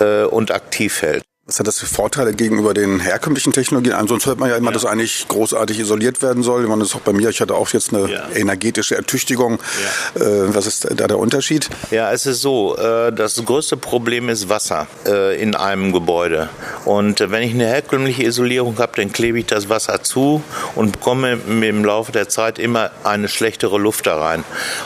äh, 0.00 0.24
und 0.24 0.50
aktiv 0.52 1.02
hält. 1.02 1.25
Was 1.48 1.60
hat 1.60 1.68
das 1.68 1.78
für 1.78 1.86
Vorteile 1.86 2.34
gegenüber 2.34 2.74
den 2.74 2.98
herkömmlichen 2.98 3.52
Technologien? 3.52 3.94
Ansonsten 3.94 4.30
hört 4.30 4.40
man 4.40 4.50
ja 4.50 4.56
immer, 4.56 4.70
ja. 4.70 4.72
dass 4.72 4.84
eigentlich 4.84 5.28
großartig 5.28 5.78
isoliert 5.78 6.20
werden 6.20 6.42
soll. 6.42 6.62
Ich 6.62 6.68
meine, 6.68 6.80
das 6.80 6.88
ist 6.88 6.96
auch 6.96 7.02
bei 7.02 7.12
mir. 7.12 7.28
Ich 7.28 7.40
hatte 7.40 7.54
auch 7.54 7.68
jetzt 7.68 7.94
eine 7.94 8.10
ja. 8.10 8.28
energetische 8.34 8.96
Ertüchtigung. 8.96 9.60
Ja. 10.16 10.22
Äh, 10.22 10.54
was 10.56 10.66
ist 10.66 10.88
da 10.96 11.06
der 11.06 11.20
Unterschied? 11.20 11.70
Ja, 11.92 12.10
es 12.10 12.26
ist 12.26 12.40
so. 12.40 12.76
Äh, 12.76 13.12
das 13.12 13.36
größte 13.44 13.76
Problem 13.76 14.28
ist 14.28 14.48
Wasser 14.48 14.88
äh, 15.06 15.40
in 15.40 15.54
einem 15.54 15.92
Gebäude. 15.92 16.48
Und 16.84 17.20
wenn 17.20 17.44
ich 17.44 17.54
eine 17.54 17.68
herkömmliche 17.68 18.24
Isolierung 18.24 18.80
habe, 18.80 18.94
dann 18.96 19.12
klebe 19.12 19.38
ich 19.38 19.46
das 19.46 19.68
Wasser 19.68 20.02
zu 20.02 20.42
und 20.74 20.90
bekomme 20.90 21.38
im 21.46 21.84
Laufe 21.84 22.10
der 22.10 22.28
Zeit 22.28 22.58
immer 22.58 22.90
eine 23.04 23.28
schlechtere 23.28 23.78
Luft 23.78 24.08
da 24.08 24.18
rein. 24.18 24.42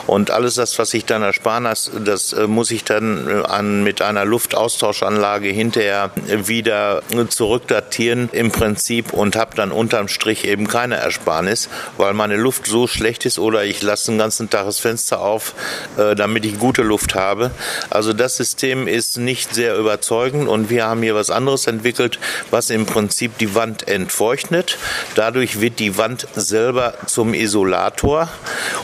Und 0.06 0.30
alles 0.30 0.56
das, 0.56 0.78
was 0.78 0.92
ich 0.92 1.06
dann 1.06 1.22
ersparen, 1.22 1.64
das, 1.64 1.90
das 2.04 2.36
muss 2.48 2.70
ich 2.70 2.84
dann 2.84 3.46
an, 3.46 3.82
mit 3.82 4.02
einer 4.02 4.26
Luftaustauschanlage 4.26 5.48
hinterher 5.48 6.10
wieder 6.50 7.02
zurückdatieren 7.28 8.28
im 8.32 8.50
Prinzip 8.50 9.14
und 9.14 9.36
habe 9.36 9.56
dann 9.56 9.72
unterm 9.72 10.08
Strich 10.08 10.44
eben 10.44 10.66
keine 10.66 10.96
Ersparnis, 10.96 11.70
weil 11.96 12.12
meine 12.12 12.36
Luft 12.36 12.66
so 12.66 12.86
schlecht 12.86 13.24
ist 13.24 13.38
oder 13.38 13.64
ich 13.64 13.80
lasse 13.80 14.10
den 14.10 14.18
ganzen 14.18 14.50
Tag 14.50 14.66
das 14.66 14.80
Fenster 14.80 15.20
auf, 15.20 15.54
äh, 15.96 16.14
damit 16.14 16.44
ich 16.44 16.58
gute 16.58 16.82
Luft 16.82 17.14
habe. 17.14 17.52
Also 17.88 18.12
das 18.12 18.36
System 18.36 18.86
ist 18.86 19.16
nicht 19.16 19.54
sehr 19.54 19.78
überzeugend 19.78 20.48
und 20.48 20.68
wir 20.68 20.84
haben 20.84 21.02
hier 21.02 21.14
was 21.14 21.30
anderes 21.30 21.66
entwickelt, 21.66 22.18
was 22.50 22.68
im 22.68 22.84
Prinzip 22.84 23.38
die 23.38 23.54
Wand 23.54 23.88
entfeuchtet. 23.88 24.76
Dadurch 25.14 25.60
wird 25.60 25.78
die 25.78 25.96
Wand 25.96 26.26
selber 26.34 26.94
zum 27.06 27.32
Isolator 27.32 28.28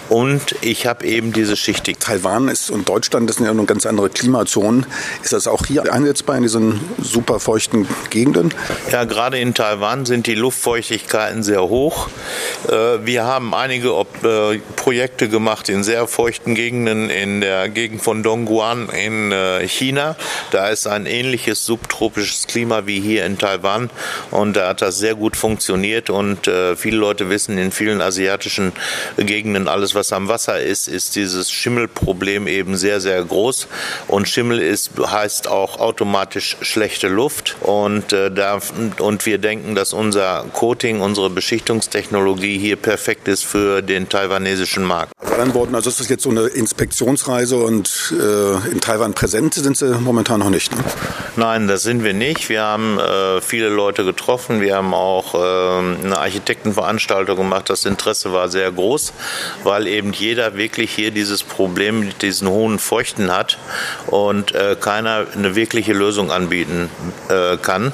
und 0.08 0.54
ich 0.60 0.86
habe 0.86 1.04
eben 1.04 1.32
diese 1.32 1.56
Schichtig. 1.56 1.98
Taiwan 1.98 2.48
ist 2.48 2.70
und 2.70 2.88
Deutschland, 2.88 3.28
das 3.28 3.36
sind 3.36 3.46
ja 3.46 3.52
nun 3.54 3.66
ganz 3.66 3.86
andere 3.86 4.08
Klimazonen. 4.08 4.86
Ist 5.24 5.32
das 5.32 5.48
auch 5.48 5.66
hier 5.66 5.92
einsetzbar 5.92 6.36
in 6.36 6.44
diesen 6.44 6.80
super 7.02 7.40
Gegenden? 8.10 8.52
Ja, 8.90 9.04
gerade 9.04 9.38
in 9.38 9.54
Taiwan 9.54 10.06
sind 10.06 10.26
die 10.26 10.34
Luftfeuchtigkeiten 10.34 11.42
sehr 11.42 11.62
hoch. 11.62 12.08
Äh, 12.68 13.04
wir 13.04 13.24
haben 13.24 13.54
einige 13.54 13.88
äh, 14.22 14.58
Projekte 14.76 15.28
gemacht 15.28 15.68
in 15.68 15.84
sehr 15.84 16.06
feuchten 16.06 16.54
Gegenden 16.54 17.10
in 17.10 17.40
der 17.40 17.68
Gegend 17.68 18.02
von 18.02 18.22
Dongguan 18.22 18.88
in 18.88 19.32
äh, 19.32 19.66
China. 19.68 20.16
Da 20.50 20.68
ist 20.68 20.86
ein 20.86 21.06
ähnliches 21.06 21.64
subtropisches 21.64 22.46
Klima 22.46 22.86
wie 22.86 23.00
hier 23.00 23.24
in 23.24 23.38
Taiwan 23.38 23.90
und 24.30 24.56
da 24.56 24.68
hat 24.68 24.82
das 24.82 24.98
sehr 24.98 25.14
gut 25.14 25.36
funktioniert 25.36 26.10
und 26.10 26.50
viele 26.76 26.96
Leute 26.96 27.30
wissen 27.30 27.58
in 27.58 27.72
vielen 27.72 28.00
asiatischen 28.00 28.72
Gegenden 29.16 29.68
alles, 29.68 29.94
was 29.94 30.12
am 30.12 30.28
Wasser 30.28 30.60
ist, 30.60 30.88
ist 30.88 31.16
dieses 31.16 31.50
Schimmelproblem 31.50 32.46
eben 32.46 32.76
sehr, 32.76 33.00
sehr 33.00 33.22
groß 33.24 33.68
und 34.08 34.28
Schimmel 34.28 34.58
ist, 34.58 34.90
heißt 34.98 35.48
auch 35.48 35.78
automatisch 35.78 36.56
schlechte 36.60 37.08
Luft. 37.08 37.45
Und, 37.60 38.12
äh, 38.12 38.30
da, 38.30 38.58
und 38.98 39.26
wir 39.26 39.38
denken, 39.38 39.74
dass 39.74 39.92
unser 39.92 40.44
Coating, 40.52 41.00
unsere 41.00 41.30
Beschichtungstechnologie 41.30 42.58
hier 42.58 42.76
perfekt 42.76 43.28
ist 43.28 43.44
für 43.44 43.82
den 43.82 44.08
taiwanesischen 44.08 44.84
Markt. 44.84 45.12
Mit 45.22 45.54
Worten, 45.54 45.74
also 45.74 45.90
ist 45.90 46.00
das 46.00 46.08
jetzt 46.08 46.22
so 46.22 46.30
eine 46.30 46.46
Inspektionsreise 46.46 47.58
und 47.58 48.14
äh, 48.18 48.70
in 48.70 48.80
Taiwan 48.80 49.12
präsent 49.12 49.54
sind 49.54 49.76
Sie 49.76 49.86
momentan 50.00 50.40
noch 50.40 50.50
nicht? 50.50 50.74
Ne? 50.74 50.82
Nein, 51.36 51.68
das 51.68 51.82
sind 51.82 52.04
wir 52.04 52.14
nicht. 52.14 52.48
Wir 52.48 52.62
haben 52.62 52.98
äh, 52.98 53.40
viele 53.42 53.68
Leute 53.68 54.04
getroffen. 54.04 54.60
Wir 54.60 54.76
haben 54.76 54.94
auch 54.94 55.34
äh, 55.34 55.38
eine 55.38 56.18
Architektenveranstaltung 56.18 57.36
gemacht. 57.36 57.68
Das 57.68 57.84
Interesse 57.84 58.32
war 58.32 58.48
sehr 58.48 58.72
groß, 58.72 59.12
weil 59.62 59.86
eben 59.86 60.12
jeder 60.12 60.56
wirklich 60.56 60.90
hier 60.92 61.10
dieses 61.10 61.42
Problem 61.42 62.00
mit 62.00 62.22
diesen 62.22 62.48
hohen 62.48 62.78
Feuchten 62.78 63.30
hat 63.30 63.58
und 64.06 64.54
äh, 64.54 64.76
keiner 64.80 65.26
eine 65.34 65.54
wirkliche 65.54 65.92
Lösung 65.92 66.30
anbieten 66.30 66.88
äh, 67.36 67.56
kann. 67.56 67.92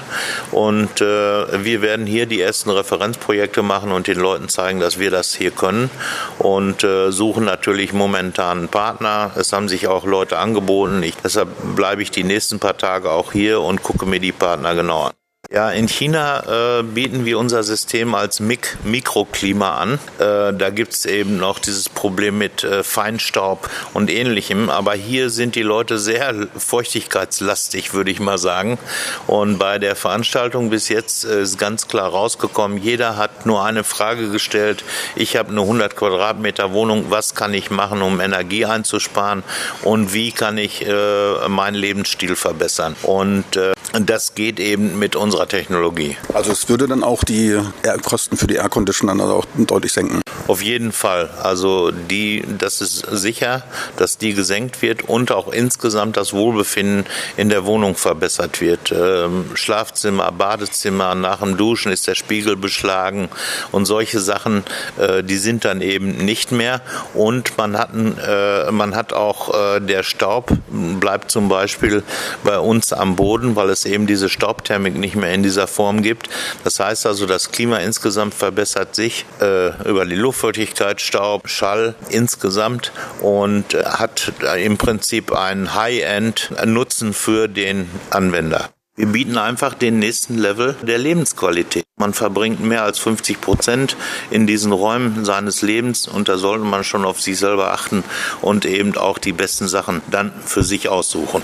Und 0.50 1.00
äh, 1.00 1.64
wir 1.64 1.83
werden 1.83 2.07
hier 2.07 2.26
die 2.26 2.40
ersten 2.40 2.70
Referenzprojekte 2.70 3.62
machen 3.62 3.92
und 3.92 4.07
den 4.07 4.18
Leuten 4.18 4.48
zeigen, 4.48 4.81
dass 4.81 4.98
wir 4.98 5.11
das 5.11 5.35
hier 5.35 5.50
können 5.50 5.90
und 6.38 6.85
äh, 6.85 7.11
suchen 7.11 7.44
natürlich 7.44 7.92
momentan 7.92 8.59
einen 8.59 8.68
Partner. 8.68 9.33
Es 9.37 9.52
haben 9.52 9.68
sich 9.68 9.87
auch 9.88 10.05
Leute 10.05 10.38
angeboten. 10.38 11.02
Ich, 11.02 11.16
deshalb 11.16 11.48
bleibe 11.74 12.02
ich 12.02 12.11
die 12.11 12.24
nächsten 12.24 12.59
paar 12.59 12.76
Tage 12.76 13.11
auch 13.11 13.33
hier 13.33 13.61
und 13.61 13.83
gucke 13.83 14.07
mir 14.07 14.20
die 14.20 14.33
Partner 14.33 14.74
genau 14.74 15.05
an. 15.05 15.22
Ja, 15.53 15.71
in 15.71 15.87
China 15.87 16.79
äh, 16.79 16.83
bieten 16.83 17.27
wir 17.27 17.38
unser 17.38 17.62
System 17.62 18.15
als 18.15 18.41
Mik 18.41 18.79
Mikroklima 18.85 19.75
an. 19.75 19.99
Äh, 20.19 20.55
da 20.55 20.71
gibt's 20.71 21.05
eben 21.05 21.37
noch 21.37 21.59
dieses 21.59 21.91
Problem 21.91 22.38
mit 22.38 22.65
äh, 22.65 22.83
Feinstaub 22.83 23.69
und 23.93 24.11
ähnlichem. 24.11 24.71
Aber 24.71 24.95
hier 24.95 25.29
sind 25.29 25.55
die 25.55 25.62
Leute 25.62 25.99
sehr 25.99 26.49
feuchtigkeitslastig, 26.57 27.93
würde 27.93 28.11
ich 28.11 28.19
mal 28.19 28.38
sagen. 28.38 28.79
Und 29.27 29.59
bei 29.59 29.79
der 29.79 29.95
Veranstaltung 29.95 30.71
bis 30.71 30.88
jetzt 30.88 31.27
äh, 31.27 31.43
ist 31.43 31.59
ganz 31.59 31.87
klar 31.87 32.09
rausgekommen, 32.09 32.79
jeder 32.79 33.19
hat 33.19 33.45
nur 33.45 33.62
eine 33.62 33.85
Frage 33.85 34.31
gestellt. 34.31 34.85
Ich 35.17 35.37
habe 35.37 35.51
eine 35.51 35.61
100 35.61 35.97
Quadratmeter 35.97 36.73
Wohnung. 36.73 37.11
Was 37.11 37.35
kann 37.35 37.53
ich 37.53 37.71
machen, 37.71 38.01
um 38.01 38.21
Energie 38.21 38.65
einzusparen? 38.65 39.43
Und 39.83 40.15
wie 40.15 40.33
kann 40.33 40.57
ich 40.57 40.87
äh, 40.87 41.49
meinen 41.49 41.75
Lebensstil 41.75 42.37
verbessern? 42.37 42.97
Und 43.03 43.57
äh, 43.57 43.73
das 44.01 44.35
geht 44.35 44.59
eben 44.59 44.99
mit 44.99 45.15
unserer 45.15 45.41
Technologie. 45.46 46.16
Also 46.35 46.52
es 46.52 46.68
würde 46.68 46.88
dann 46.88 47.02
auch 47.02 47.24
die 47.24 47.59
Kosten 48.05 48.37
für 48.37 48.46
die 48.46 48.57
Air 48.57 48.68
Conditioner 48.68 49.12
also 49.20 49.35
auch 49.35 49.46
deutlich 49.57 49.92
senken. 49.92 50.22
Auf 50.48 50.62
jeden 50.62 50.92
Fall. 50.92 51.31
Also 51.42 51.90
die, 51.90 52.44
das 52.59 52.81
ist 52.81 53.07
sicher, 53.11 53.62
dass 53.96 54.18
die 54.18 54.35
gesenkt 54.35 54.83
wird 54.83 55.02
und 55.02 55.31
auch 55.31 55.52
insgesamt 55.52 56.16
das 56.16 56.33
Wohlbefinden 56.33 57.07
in 57.37 57.48
der 57.48 57.64
Wohnung 57.64 57.94
verbessert 57.94 58.61
wird. 58.61 58.92
Ähm, 58.92 59.50
Schlafzimmer, 59.55 60.33
Badezimmer, 60.33 61.14
nach 61.14 61.40
dem 61.40 61.57
Duschen 61.57 61.92
ist 61.92 62.07
der 62.07 62.14
Spiegel 62.14 62.57
beschlagen 62.57 63.28
und 63.70 63.87
solche 63.87 64.20
Sachen, 64.20 64.64
äh, 64.98 65.22
die 65.22 65.37
sind 65.37 65.64
dann 65.64 65.81
eben 65.81 66.16
nicht 66.16 66.50
mehr. 66.50 66.81
Und 67.14 67.57
man 67.57 67.78
hat, 67.78 67.90
äh, 67.94 68.70
man 68.72 68.96
hat 68.96 69.12
auch 69.12 69.55
äh, 69.55 69.81
der 69.81 70.02
Staub 70.02 70.50
bleibt 70.68 71.31
zum 71.31 71.48
Beispiel 71.48 72.02
bei 72.42 72.59
uns 72.59 72.92
am 72.92 73.16
Boden, 73.16 73.57
weil 73.57 73.70
es 73.70 73.85
eben 73.85 74.07
diese 74.07 74.28
Staubthermik 74.28 74.96
nicht 74.96 75.14
mehr 75.14 75.32
in 75.33 75.42
dieser 75.42 75.66
Form 75.66 76.03
gibt. 76.03 76.29
Das 76.64 76.81
heißt 76.81 77.07
also, 77.07 77.27
das 77.27 77.51
Klima 77.51 77.79
insgesamt 77.79 78.35
verbessert 78.35 78.95
sich 78.95 79.25
äh, 79.40 79.68
über 79.88 80.05
die 80.05 80.16
Luftfeuchtigkeit, 80.16 81.01
Staub, 81.01 81.49
Schall 81.49 81.95
insgesamt 82.09 82.92
und 83.21 83.75
äh, 83.75 83.85
hat 83.85 84.33
im 84.59 84.79
Prinzip 84.79 85.33
einen 85.33 85.75
High-End-Nutzen 85.75 87.12
für 87.12 87.49
den 87.49 87.90
Anwender. 88.11 88.71
Wir 88.95 89.07
bieten 89.07 89.38
einfach 89.38 89.73
den 89.73 89.99
nächsten 89.99 90.37
Level 90.37 90.77
der 90.83 90.99
Lebensqualität. 90.99 91.85
Man 91.99 92.12
verbringt 92.12 92.61
mehr 92.61 92.83
als 92.83 92.99
50 92.99 93.40
Prozent 93.40 93.97
in 94.31 94.47
diesen 94.47 94.71
Räumen 94.71 95.25
seines 95.25 95.62
Lebens 95.62 96.07
und 96.07 96.29
da 96.29 96.37
sollte 96.37 96.64
man 96.64 96.85
schon 96.85 97.07
auf 97.07 97.18
sich 97.18 97.38
selber 97.38 97.73
achten 97.73 98.05
und 98.42 98.66
eben 98.66 98.95
auch 98.99 99.16
die 99.16 99.33
besten 99.33 99.66
Sachen 99.66 100.03
dann 100.11 100.31
für 100.45 100.62
sich 100.62 100.90
aussuchen. 100.90 101.42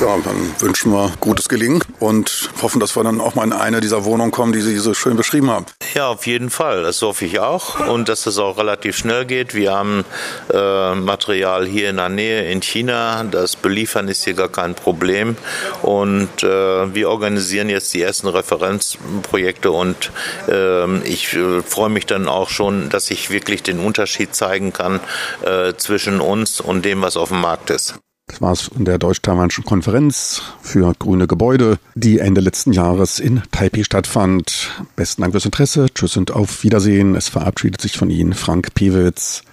Ja, 0.00 0.18
dann 0.18 0.52
wünschen 0.58 0.92
wir 0.92 1.12
gutes 1.20 1.48
Gelingen 1.48 1.80
und 2.00 2.50
hoffen, 2.60 2.80
dass 2.80 2.96
wir 2.96 3.04
dann 3.04 3.20
auch 3.20 3.36
mal 3.36 3.44
in 3.44 3.52
eine 3.52 3.80
dieser 3.80 4.04
Wohnungen 4.04 4.32
kommen, 4.32 4.52
die 4.52 4.60
Sie 4.60 4.76
so 4.78 4.92
schön 4.92 5.16
beschrieben 5.16 5.50
haben. 5.50 5.66
Ja, 5.94 6.08
auf 6.08 6.26
jeden 6.26 6.50
Fall. 6.50 6.82
Das 6.82 7.00
hoffe 7.00 7.24
ich 7.24 7.38
auch. 7.38 7.78
Und 7.88 8.08
dass 8.08 8.26
es 8.26 8.38
auch 8.38 8.58
relativ 8.58 8.96
schnell 8.96 9.24
geht. 9.24 9.54
Wir 9.54 9.72
haben 9.72 10.04
äh, 10.52 10.94
Material 10.96 11.64
hier 11.64 11.90
in 11.90 11.96
der 11.96 12.08
Nähe 12.08 12.50
in 12.50 12.60
China. 12.60 13.22
Das 13.22 13.54
Beliefern 13.54 14.08
ist 14.08 14.24
hier 14.24 14.34
gar 14.34 14.48
kein 14.48 14.74
Problem. 14.74 15.36
Und 15.82 16.42
äh, 16.42 16.92
wir 16.92 17.08
organisieren 17.08 17.68
jetzt 17.68 17.94
die 17.94 18.02
ersten 18.02 18.26
Referenzprojekte 18.26 19.70
und 19.70 20.10
ähm, 20.48 21.02
äh, 21.04 21.08
ich 21.08 21.28
freue 21.66 21.88
mich 21.88 22.06
dann 22.06 22.28
auch 22.28 22.50
schon, 22.50 22.88
dass 22.88 23.12
ich 23.12 23.30
wirklich 23.30 23.62
den 23.62 23.78
Unterschied 23.78 24.34
zeigen 24.34 24.72
kann 24.72 24.98
äh, 25.42 25.74
zwischen 25.76 26.20
uns 26.20 26.60
und 26.60 26.84
dem, 26.84 27.00
was 27.00 27.16
auf 27.16 27.28
dem 27.28 27.40
Markt 27.40 27.70
ist. 27.70 27.94
Das 28.34 28.42
war 28.42 28.50
es 28.50 28.62
von 28.62 28.84
der 28.84 28.98
deutsch-taiwanischen 28.98 29.64
Konferenz 29.64 30.42
für 30.60 30.92
grüne 30.98 31.28
Gebäude, 31.28 31.78
die 31.94 32.18
Ende 32.18 32.40
letzten 32.40 32.72
Jahres 32.72 33.20
in 33.20 33.42
Taipei 33.52 33.84
stattfand. 33.84 34.72
Besten 34.96 35.22
Dank 35.22 35.34
fürs 35.34 35.44
Interesse. 35.44 35.86
Tschüss 35.94 36.16
und 36.16 36.32
auf 36.32 36.64
Wiedersehen. 36.64 37.14
Es 37.14 37.28
verabschiedet 37.28 37.80
sich 37.80 37.96
von 37.96 38.10
Ihnen 38.10 38.32
Frank 38.32 38.74
Pewitz. 38.74 39.44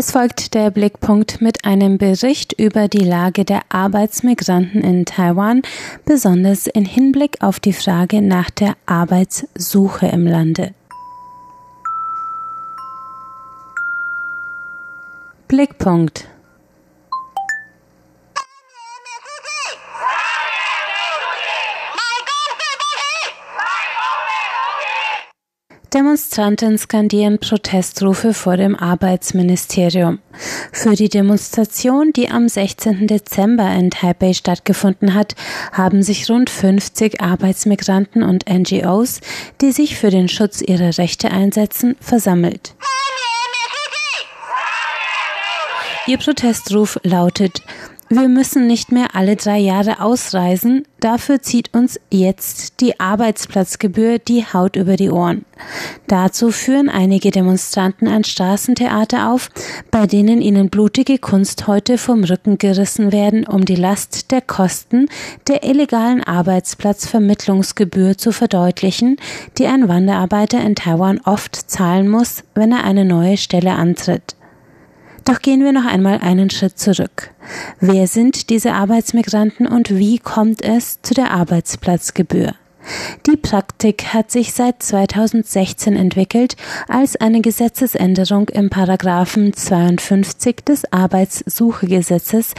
Es 0.00 0.12
folgt 0.12 0.54
der 0.54 0.70
Blickpunkt 0.70 1.42
mit 1.42 1.66
einem 1.66 1.98
Bericht 1.98 2.54
über 2.58 2.88
die 2.88 3.04
Lage 3.04 3.44
der 3.44 3.60
Arbeitsmigranten 3.68 4.80
in 4.80 5.04
Taiwan, 5.04 5.60
besonders 6.06 6.66
in 6.66 6.86
Hinblick 6.86 7.42
auf 7.42 7.60
die 7.60 7.74
Frage 7.74 8.22
nach 8.22 8.48
der 8.48 8.78
Arbeitssuche 8.86 10.06
im 10.06 10.26
Lande. 10.26 10.72
Blickpunkt 15.48 16.29
Demonstranten 25.92 26.78
skandieren 26.78 27.40
Protestrufe 27.40 28.32
vor 28.32 28.56
dem 28.56 28.76
Arbeitsministerium. 28.76 30.20
Für 30.70 30.94
die 30.94 31.08
Demonstration, 31.08 32.12
die 32.12 32.30
am 32.30 32.48
16. 32.48 33.08
Dezember 33.08 33.68
in 33.72 33.90
Taipei 33.90 34.32
stattgefunden 34.32 35.14
hat, 35.14 35.34
haben 35.72 36.04
sich 36.04 36.30
rund 36.30 36.48
50 36.48 37.20
Arbeitsmigranten 37.20 38.22
und 38.22 38.44
NGOs, 38.48 39.20
die 39.60 39.72
sich 39.72 39.96
für 39.96 40.10
den 40.10 40.28
Schutz 40.28 40.62
ihrer 40.62 40.96
Rechte 40.96 41.32
einsetzen, 41.32 41.96
versammelt. 42.00 42.76
Ihr 46.06 46.18
Protestruf 46.18 47.00
lautet 47.02 47.62
wir 48.12 48.28
müssen 48.28 48.66
nicht 48.66 48.90
mehr 48.90 49.14
alle 49.14 49.36
drei 49.36 49.58
Jahre 49.58 50.00
ausreisen, 50.00 50.82
dafür 50.98 51.42
zieht 51.42 51.72
uns 51.72 52.00
jetzt 52.10 52.80
die 52.80 52.98
Arbeitsplatzgebühr 52.98 54.18
die 54.18 54.44
Haut 54.44 54.74
über 54.74 54.96
die 54.96 55.10
Ohren. 55.10 55.44
Dazu 56.08 56.50
führen 56.50 56.88
einige 56.88 57.30
Demonstranten 57.30 58.08
ein 58.08 58.24
Straßentheater 58.24 59.30
auf, 59.30 59.48
bei 59.92 60.08
denen 60.08 60.42
ihnen 60.42 60.70
blutige 60.70 61.18
Kunsthäute 61.18 61.98
vom 61.98 62.24
Rücken 62.24 62.58
gerissen 62.58 63.12
werden, 63.12 63.46
um 63.46 63.64
die 63.64 63.76
Last 63.76 64.32
der 64.32 64.40
Kosten 64.40 65.06
der 65.46 65.62
illegalen 65.62 66.24
Arbeitsplatzvermittlungsgebühr 66.24 68.18
zu 68.18 68.32
verdeutlichen, 68.32 69.18
die 69.56 69.66
ein 69.66 69.88
Wanderarbeiter 69.88 70.60
in 70.60 70.74
Taiwan 70.74 71.20
oft 71.24 71.54
zahlen 71.54 72.08
muss, 72.08 72.42
wenn 72.56 72.72
er 72.72 72.82
eine 72.82 73.04
neue 73.04 73.36
Stelle 73.36 73.74
antritt. 73.74 74.34
Doch 75.30 75.40
gehen 75.42 75.62
wir 75.62 75.70
noch 75.70 75.86
einmal 75.86 76.18
einen 76.18 76.50
Schritt 76.50 76.76
zurück. 76.76 77.30
Wer 77.78 78.08
sind 78.08 78.50
diese 78.50 78.72
Arbeitsmigranten 78.72 79.68
und 79.68 79.96
wie 79.96 80.18
kommt 80.18 80.60
es 80.60 81.00
zu 81.02 81.14
der 81.14 81.30
Arbeitsplatzgebühr? 81.30 82.54
Die 83.26 83.36
Praktik 83.36 84.14
hat 84.14 84.30
sich 84.30 84.52
seit 84.52 84.82
2016 84.82 85.94
entwickelt, 85.94 86.56
als 86.88 87.16
eine 87.16 87.42
Gesetzesänderung 87.42 88.48
im 88.48 88.70
Paragraphen 88.70 89.52
52 89.52 90.56
des 90.64 90.92
Arbeitssuchegesetzes 90.92 92.54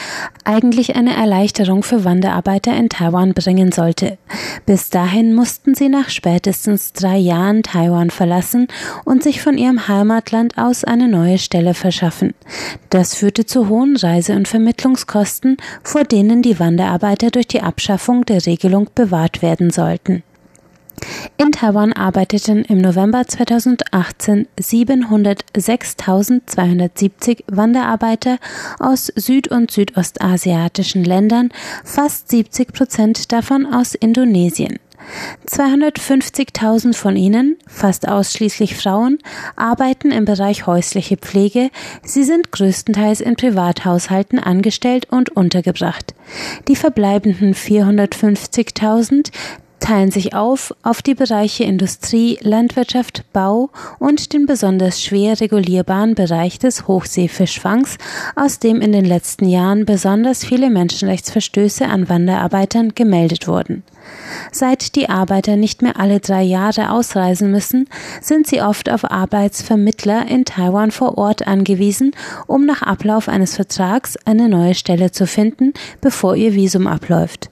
eigentlich 0.46 0.96
eine 0.96 1.16
Erleichterung 1.16 1.84
für 1.84 2.04
Wanderarbeiter 2.04 2.76
in 2.76 2.90
Taiwan 2.90 3.34
bringen 3.34 3.72
sollte. 3.72 4.18
Bis 4.66 4.90
dahin 4.90 5.34
mussten 5.34 5.76
sie 5.76 5.90
nach 5.90 6.10
spätestens 6.10 6.94
drei 6.94 7.18
Jahren 7.18 7.64
Taiwan 7.64 8.10
verlassen 8.10 8.68
und 9.04 9.24
sich 9.24 9.42
von 9.42 9.58
ihrem 9.58 9.88
Heimatland 9.88 10.58
aus 10.58 10.84
eine 10.84 11.08
neue 11.08 11.40
Stelle 11.40 11.74
verschaffen. 11.74 12.34
Das 12.90 13.16
führte 13.16 13.46
zu 13.46 13.68
hohen 13.70 13.98
Reise- 13.98 14.36
und 14.36 14.48
Vermittlungskosten, 14.48 15.58
vor 15.84 16.04
denen 16.04 16.42
die 16.42 16.60
Wanderarbeiter 16.60 17.32
durch 17.32 17.48
die 17.48 17.62
Abschaffung 17.62 18.26
der 18.26 18.46
Regelung 18.46 18.90
bewahrt 18.94 19.42
werden 19.42 19.72
sollten. 19.72 20.21
In 21.42 21.52
Taiwan 21.52 21.92
arbeiteten 21.94 22.64
im 22.66 22.78
November 22.78 23.28
2018 23.28 24.48
706.270 24.60 27.46
Wanderarbeiter 27.48 28.38
aus 28.80 29.12
süd- 29.16 29.48
und 29.48 29.72
südostasiatischen 29.72 31.04
Ländern, 31.04 31.50
fast 31.84 32.30
70 32.30 32.74
Prozent 32.74 33.32
davon 33.32 33.66
aus 33.66 33.96
Indonesien. 33.96 34.78
250.000 35.48 36.94
von 36.94 37.16
ihnen, 37.16 37.58
fast 37.66 38.08
ausschließlich 38.08 38.76
Frauen, 38.76 39.18
arbeiten 39.56 40.12
im 40.12 40.26
Bereich 40.26 40.68
häusliche 40.68 41.18
Pflege. 41.18 41.72
Sie 42.04 42.24
sind 42.24 42.52
größtenteils 42.52 43.20
in 43.20 43.36
Privathaushalten 43.36 44.38
angestellt 44.38 45.08
und 45.10 45.30
untergebracht. 45.30 46.14
Die 46.68 46.76
verbleibenden 46.76 47.56
450.000 47.56 49.32
teilen 49.82 50.12
sich 50.12 50.34
auf 50.34 50.74
auf 50.84 51.02
die 51.02 51.15
Bereiche 51.15 51.65
Industrie, 51.65 52.39
Landwirtschaft, 52.41 53.26
Bau 53.34 53.70
und 54.00 54.32
den 54.32 54.46
besonders 54.46 55.04
schwer 55.04 55.41
regulierbaren 55.41 56.15
Bereich 56.15 56.60
des 56.60 56.88
Hochseefischfangs, 56.88 57.98
aus 58.38 58.60
dem 58.60 58.80
in 58.80 58.94
den 58.94 59.04
letzten 59.04 59.50
Jahren 59.50 59.86
besonders 59.86 60.46
viele 60.46 60.70
Menschenrechtsverstöße 60.70 61.86
an 61.86 62.08
Wanderarbeitern 62.08 62.96
gemeldet 62.96 63.50
wurden. 63.50 63.84
Seit 64.52 64.96
die 64.96 65.10
Arbeiter 65.10 65.56
nicht 65.56 65.82
mehr 65.82 66.00
alle 66.00 66.20
drei 66.20 66.41
Jahre 66.44 66.91
ausreisen 66.91 67.52
müssen, 67.52 67.88
sind 68.22 68.48
sie 68.48 68.62
oft 68.62 68.89
auf 68.89 69.10
Arbeitsvermittler 69.10 70.28
in 70.28 70.46
Taiwan 70.46 70.91
vor 70.91 71.17
Ort 71.17 71.48
angewiesen, 71.48 72.12
um 72.48 72.65
nach 72.65 72.82
Ablauf 72.82 73.28
eines 73.28 73.56
Vertrags 73.56 74.17
eine 74.26 74.50
neue 74.50 74.76
Stelle 74.76 75.12
zu 75.12 75.28
finden, 75.28 75.74
bevor 76.02 76.36
ihr 76.36 76.54
Visum 76.54 76.88
abläuft. 76.88 77.50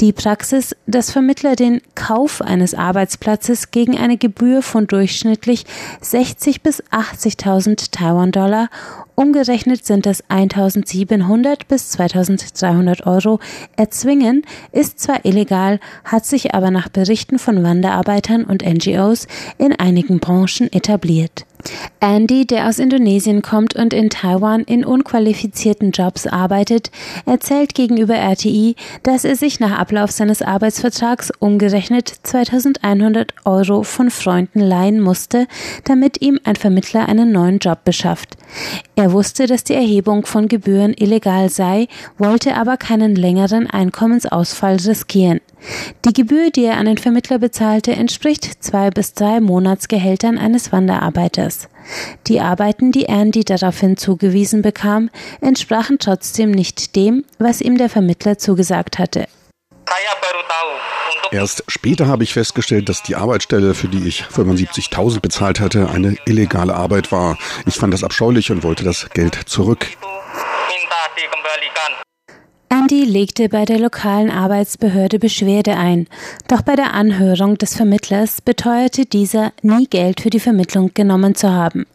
Die 0.00 0.12
Praxis, 0.12 0.76
dass 0.86 1.10
Vermittler 1.10 1.56
den 1.56 1.80
Kauf 1.94 2.40
eines 2.42 2.74
Arbeitsplatzes 2.74 3.70
gegen 3.70 3.96
eine 3.98 4.16
Gebühr 4.16 4.62
von 4.62 4.86
durchschnittlich 4.86 5.64
60 6.00 6.62
bis 6.62 6.82
80.000 6.84 7.90
Taiwan-Dollar, 7.90 8.68
umgerechnet 9.14 9.84
sind 9.84 10.06
das 10.06 10.22
1.700 10.24 11.60
bis 11.68 11.96
2.300 11.98 13.06
Euro, 13.06 13.40
erzwingen, 13.76 14.42
ist 14.72 15.00
zwar 15.00 15.24
illegal, 15.24 15.80
hat 16.04 16.26
sich 16.26 16.54
aber 16.54 16.70
nach 16.70 16.88
Berichten 16.88 17.38
von 17.38 17.62
Wanderarbeitern 17.62 18.44
und 18.44 18.64
NGOs 18.64 19.26
in 19.58 19.72
einigen 19.72 20.20
Branchen 20.20 20.72
etabliert. 20.72 21.46
Andy, 22.00 22.46
der 22.46 22.68
aus 22.68 22.78
Indonesien 22.78 23.42
kommt 23.42 23.74
und 23.74 23.92
in 23.92 24.10
Taiwan 24.10 24.62
in 24.62 24.84
unqualifizierten 24.84 25.90
Jobs 25.90 26.26
arbeitet, 26.26 26.90
erzählt 27.24 27.74
gegenüber 27.74 28.14
RTI, 28.14 28.76
dass 29.02 29.24
er 29.24 29.36
sich 29.36 29.60
nach 29.60 29.78
Ablauf 29.78 30.10
seines 30.10 30.42
Arbeitsvertrags 30.42 31.32
umgerechnet 31.38 32.12
2100 32.22 33.34
Euro 33.44 33.82
von 33.82 34.10
Freunden 34.10 34.60
leihen 34.60 35.00
musste, 35.00 35.46
damit 35.84 36.20
ihm 36.20 36.38
ein 36.44 36.56
Vermittler 36.56 37.08
einen 37.08 37.32
neuen 37.32 37.58
Job 37.58 37.84
beschafft. 37.84 38.36
Er 38.94 39.12
wusste, 39.12 39.46
dass 39.46 39.64
die 39.64 39.74
Erhebung 39.74 40.26
von 40.26 40.48
Gebühren 40.48 40.94
illegal 40.94 41.48
sei, 41.48 41.88
wollte 42.18 42.56
aber 42.56 42.76
keinen 42.76 43.14
längeren 43.14 43.68
Einkommensausfall 43.68 44.76
riskieren. 44.76 45.40
Die 46.04 46.12
Gebühr, 46.12 46.50
die 46.50 46.64
er 46.64 46.76
an 46.76 46.86
den 46.86 46.98
Vermittler 46.98 47.38
bezahlte, 47.38 47.92
entspricht 47.92 48.62
zwei 48.62 48.90
bis 48.90 49.12
drei 49.14 49.40
Monatsgehältern 49.40 50.38
eines 50.38 50.70
Wanderarbeiters. 50.70 51.68
Die 52.26 52.40
Arbeiten, 52.40 52.92
die 52.92 53.06
Andy 53.06 53.44
daraufhin 53.44 53.96
zugewiesen 53.96 54.62
bekam, 54.62 55.10
entsprachen 55.40 55.98
trotzdem 55.98 56.50
nicht 56.52 56.94
dem, 56.94 57.24
was 57.38 57.60
ihm 57.60 57.76
der 57.76 57.88
Vermittler 57.88 58.38
zugesagt 58.38 58.98
hatte. 58.98 59.26
Erst 61.32 61.64
später 61.66 62.06
habe 62.06 62.22
ich 62.22 62.32
festgestellt, 62.32 62.88
dass 62.88 63.02
die 63.02 63.16
Arbeitsstelle, 63.16 63.74
für 63.74 63.88
die 63.88 64.06
ich 64.06 64.22
75.000 64.22 65.20
bezahlt 65.20 65.60
hatte, 65.60 65.90
eine 65.90 66.16
illegale 66.24 66.74
Arbeit 66.74 67.10
war. 67.10 67.36
Ich 67.66 67.74
fand 67.74 67.92
das 67.92 68.04
abscheulich 68.04 68.52
und 68.52 68.62
wollte 68.62 68.84
das 68.84 69.10
Geld 69.10 69.34
zurück. 69.46 69.86
Andy 72.68 73.04
legte 73.04 73.48
bei 73.48 73.64
der 73.64 73.78
lokalen 73.78 74.28
Arbeitsbehörde 74.28 75.20
Beschwerde 75.20 75.76
ein, 75.76 76.08
doch 76.48 76.62
bei 76.62 76.74
der 76.74 76.94
Anhörung 76.94 77.56
des 77.58 77.76
Vermittlers 77.76 78.40
beteuerte 78.40 79.06
dieser, 79.06 79.52
nie 79.62 79.86
Geld 79.86 80.20
für 80.20 80.30
die 80.30 80.40
Vermittlung 80.40 80.90
genommen 80.92 81.36
zu 81.36 81.52
haben. 81.52 81.86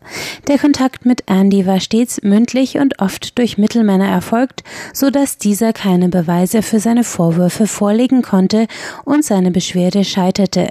Der 0.48 0.58
Kontakt 0.58 1.06
mit 1.06 1.24
Andy 1.28 1.66
war 1.66 1.82
stets 1.82 2.22
mündlich 2.24 2.78
und 2.78 3.00
oft 3.00 3.38
durch 3.38 3.58
Mittelmänner 3.58 4.08
erfolgt, 4.08 4.64
so 4.94 5.10
dass 5.10 5.38
dieser 5.38 5.74
keine 5.74 6.08
Beweise 6.08 6.62
für 6.62 6.80
seine 6.80 7.04
Vorwürfe 7.04 7.68
vorlegen 7.68 8.22
konnte 8.22 8.68
und 9.04 9.26
seine 9.26 9.52
Beschwerde 9.52 10.06
scheiterte. 10.06 10.70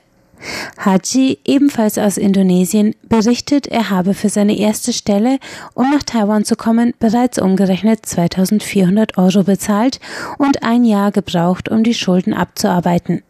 Haji, 0.79 1.39
ebenfalls 1.45 1.99
aus 1.99 2.17
Indonesien, 2.17 2.95
berichtet, 3.09 3.67
er 3.67 3.91
habe 3.91 4.15
für 4.15 4.29
seine 4.29 4.59
erste 4.59 4.93
Stelle, 4.93 5.39
um 5.75 5.91
nach 5.91 6.03
Taiwan 6.03 6.45
zu 6.45 6.57
kommen, 6.57 6.95
bereits 6.99 7.39
umgerechnet 7.39 8.07
2400 8.07 9.19
Euro 9.19 9.45
bezahlt 9.45 10.01
und 10.39 10.63
ein 10.63 10.85
Jahr 10.85 11.13
gebraucht, 11.13 11.69
um 11.69 11.85
die 11.85 11.95
Schulden 11.95 12.35
abzuarbeiten. 12.35 13.23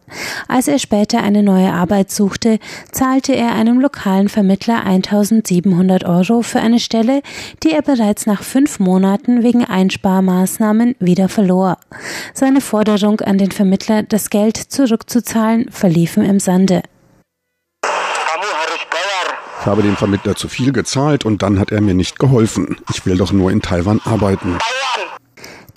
Als 0.49 0.69
er 0.69 0.79
später 0.79 1.23
eine 1.23 1.43
neue 1.43 1.73
Arbeit 1.73 2.11
suchte, 2.11 2.59
zahlte 2.91 3.35
er 3.35 3.55
einem 3.55 3.81
lokalen 3.81 4.29
Vermittler 4.29 4.85
1700 4.85 6.05
Euro 6.05 6.43
für 6.43 6.61
eine 6.61 6.81
Stelle, 6.81 7.23
die 7.63 7.71
er 7.71 7.83
bereits 7.83 8.27
nach 8.27 8.43
fünf 8.43 8.81
Monaten 8.81 9.43
wegen 9.43 9.65
Einsparmaßnahmen 9.65 10.97
wieder 10.99 11.29
verlor. 11.29 11.79
Seine 12.35 12.61
Forderung 12.61 13.21
an 13.21 13.39
den 13.39 13.53
Vermittler, 13.53 14.03
das 14.03 14.31
Geld 14.31 14.57
zurückzuzahlen, 14.57 15.71
verliefen 15.71 16.25
im 16.25 16.41
Sande. 16.41 16.83
Ich 19.61 19.67
habe 19.67 19.83
dem 19.83 19.95
Vermittler 19.95 20.37
zu 20.37 20.49
viel 20.49 20.73
gezahlt 20.73 21.27
und 21.27 21.43
dann 21.43 21.61
hat 21.61 21.71
er 21.71 21.83
mir 21.83 21.93
nicht 21.93 22.19
geholfen. 22.19 22.79
Ich 22.95 23.05
will 23.05 23.19
doch 23.19 23.31
nur 23.31 23.51
in 23.51 23.61
Taiwan 23.61 24.01
arbeiten. 24.07 24.57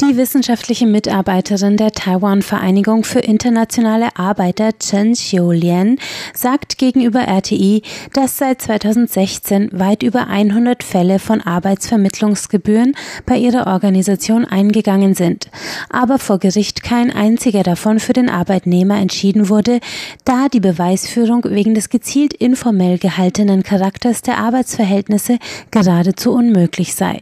Die 0.01 0.17
wissenschaftliche 0.17 0.87
Mitarbeiterin 0.87 1.77
der 1.77 1.91
Taiwan-Vereinigung 1.91 3.03
für 3.03 3.19
internationale 3.19 4.15
Arbeiter 4.17 4.71
Chen 4.79 5.13
Xiulian 5.13 5.97
sagt 6.33 6.79
gegenüber 6.79 7.27
RTI, 7.27 7.83
dass 8.11 8.37
seit 8.37 8.61
2016 8.63 9.69
weit 9.71 10.01
über 10.01 10.27
100 10.27 10.81
Fälle 10.81 11.19
von 11.19 11.41
Arbeitsvermittlungsgebühren 11.41 12.95
bei 13.27 13.37
ihrer 13.37 13.67
Organisation 13.67 14.45
eingegangen 14.45 15.13
sind, 15.13 15.49
aber 15.89 16.17
vor 16.17 16.39
Gericht 16.39 16.81
kein 16.81 17.11
einziger 17.11 17.61
davon 17.61 17.99
für 17.99 18.13
den 18.13 18.29
Arbeitnehmer 18.29 18.97
entschieden 18.97 19.47
wurde, 19.47 19.79
da 20.25 20.47
die 20.49 20.59
Beweisführung 20.59 21.43
wegen 21.45 21.75
des 21.75 21.89
gezielt 21.89 22.33
informell 22.33 22.97
gehaltenen 22.97 23.61
Charakters 23.61 24.23
der 24.23 24.39
Arbeitsverhältnisse 24.39 25.37
geradezu 25.69 26.31
unmöglich 26.31 26.95
sei. 26.95 27.21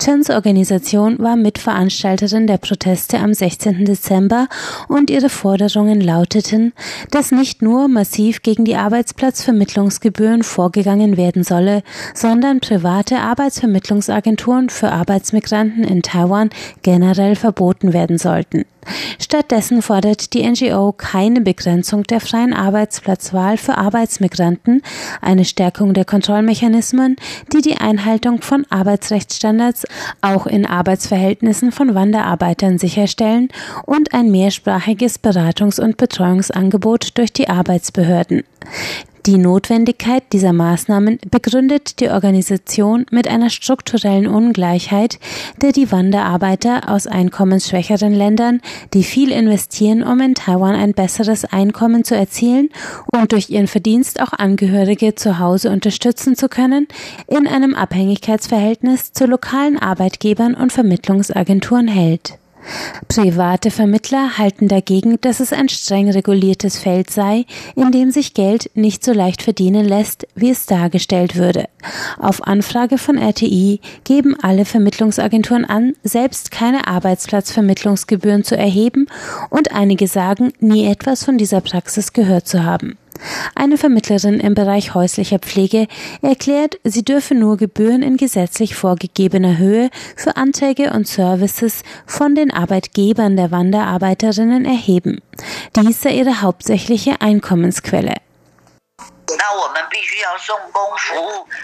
Chens 0.00 0.30
Organisation 0.30 1.18
war 1.18 1.36
Mitveranstalterin 1.36 2.46
der 2.46 2.58
Proteste 2.58 3.18
am 3.18 3.32
16. 3.32 3.84
Dezember 3.84 4.48
und 4.88 5.10
ihre 5.10 5.28
Forderungen 5.28 6.00
lauteten, 6.00 6.72
dass 7.10 7.30
nicht 7.30 7.62
nur 7.62 7.88
massiv 7.88 8.42
gegen 8.42 8.64
die 8.64 8.76
Arbeitsplatzvermittlungsgebühren 8.76 10.42
vorgegangen 10.42 11.16
werden 11.16 11.44
solle, 11.44 11.82
sondern 12.14 12.60
private 12.60 13.18
Arbeitsvermittlungsagenturen 13.18 14.68
für 14.68 14.90
Arbeitsmigranten 14.90 15.84
in 15.84 16.02
Taiwan 16.02 16.50
generell 16.82 17.36
verboten 17.36 17.92
werden 17.92 18.18
sollten. 18.18 18.64
Stattdessen 19.20 19.80
fordert 19.80 20.32
die 20.34 20.44
NGO 20.44 20.92
keine 20.92 21.40
Begrenzung 21.40 22.02
der 22.02 22.20
freien 22.20 22.52
Arbeitsplatzwahl 22.52 23.56
für 23.56 23.78
Arbeitsmigranten, 23.78 24.82
eine 25.20 25.44
Stärkung 25.44 25.94
der 25.94 26.04
Kontrollmechanismen, 26.04 27.14
die 27.52 27.60
die 27.60 27.76
Einhaltung 27.76 28.42
von 28.42 28.66
Arbeitsrechtsstandards 28.70 29.51
auch 30.20 30.46
in 30.46 30.66
Arbeitsverhältnissen 30.66 31.72
von 31.72 31.94
Wanderarbeitern 31.94 32.78
sicherstellen 32.78 33.48
und 33.84 34.14
ein 34.14 34.30
mehrsprachiges 34.30 35.22
Beratungs- 35.22 35.80
und 35.80 35.96
Betreuungsangebot 35.96 37.18
durch 37.18 37.32
die 37.32 37.48
Arbeitsbehörden. 37.48 38.44
Die 39.24 39.38
Notwendigkeit 39.38 40.24
dieser 40.32 40.52
Maßnahmen 40.52 41.20
begründet 41.30 42.00
die 42.00 42.08
Organisation 42.08 43.06
mit 43.12 43.28
einer 43.28 43.50
strukturellen 43.50 44.26
Ungleichheit, 44.26 45.20
der 45.60 45.70
die 45.70 45.92
Wanderarbeiter 45.92 46.88
aus 46.88 47.06
einkommensschwächeren 47.06 48.12
Ländern, 48.12 48.60
die 48.94 49.04
viel 49.04 49.30
investieren, 49.30 50.02
um 50.02 50.20
in 50.20 50.34
Taiwan 50.34 50.74
ein 50.74 50.92
besseres 50.92 51.44
Einkommen 51.44 52.02
zu 52.02 52.16
erzielen 52.16 52.70
und 53.12 53.30
durch 53.30 53.48
ihren 53.48 53.68
Verdienst 53.68 54.20
auch 54.20 54.32
Angehörige 54.32 55.14
zu 55.14 55.38
Hause 55.38 55.70
unterstützen 55.70 56.34
zu 56.34 56.48
können, 56.48 56.88
in 57.28 57.46
einem 57.46 57.74
Abhängigkeitsverhältnis 57.74 59.12
zu 59.12 59.26
lokalen 59.26 59.78
Arbeitgebern 59.78 60.54
und 60.54 60.72
Vermittlungsagenturen 60.72 61.86
hält. 61.86 62.38
Private 63.08 63.70
Vermittler 63.70 64.38
halten 64.38 64.68
dagegen, 64.68 65.20
dass 65.20 65.40
es 65.40 65.52
ein 65.52 65.68
streng 65.68 66.10
reguliertes 66.10 66.78
Feld 66.78 67.10
sei, 67.10 67.44
in 67.74 67.90
dem 67.92 68.10
sich 68.10 68.34
Geld 68.34 68.70
nicht 68.74 69.04
so 69.04 69.12
leicht 69.12 69.42
verdienen 69.42 69.86
lässt, 69.86 70.26
wie 70.34 70.50
es 70.50 70.66
dargestellt 70.66 71.36
würde. 71.36 71.66
Auf 72.18 72.46
Anfrage 72.46 72.98
von 72.98 73.18
RTI 73.18 73.80
geben 74.04 74.36
alle 74.40 74.64
Vermittlungsagenturen 74.64 75.64
an, 75.64 75.94
selbst 76.02 76.50
keine 76.50 76.86
Arbeitsplatzvermittlungsgebühren 76.86 78.44
zu 78.44 78.56
erheben 78.56 79.06
und 79.50 79.72
einige 79.72 80.06
sagen, 80.06 80.52
nie 80.60 80.86
etwas 80.86 81.24
von 81.24 81.38
dieser 81.38 81.60
Praxis 81.60 82.12
gehört 82.12 82.46
zu 82.46 82.64
haben. 82.64 82.96
Eine 83.54 83.78
Vermittlerin 83.78 84.40
im 84.40 84.54
Bereich 84.54 84.94
häuslicher 84.94 85.38
Pflege 85.38 85.86
erklärt, 86.22 86.78
sie 86.84 87.04
dürfe 87.04 87.34
nur 87.34 87.56
Gebühren 87.56 88.02
in 88.02 88.16
gesetzlich 88.16 88.74
vorgegebener 88.74 89.58
Höhe 89.58 89.90
für 90.16 90.36
Anträge 90.36 90.92
und 90.92 91.06
Services 91.06 91.82
von 92.06 92.34
den 92.34 92.50
Arbeitgebern 92.50 93.36
der 93.36 93.50
Wanderarbeiterinnen 93.50 94.64
erheben. 94.64 95.20
Dies 95.76 96.02
sei 96.02 96.16
ihre 96.16 96.42
hauptsächliche 96.42 97.20
Einkommensquelle. 97.20 98.14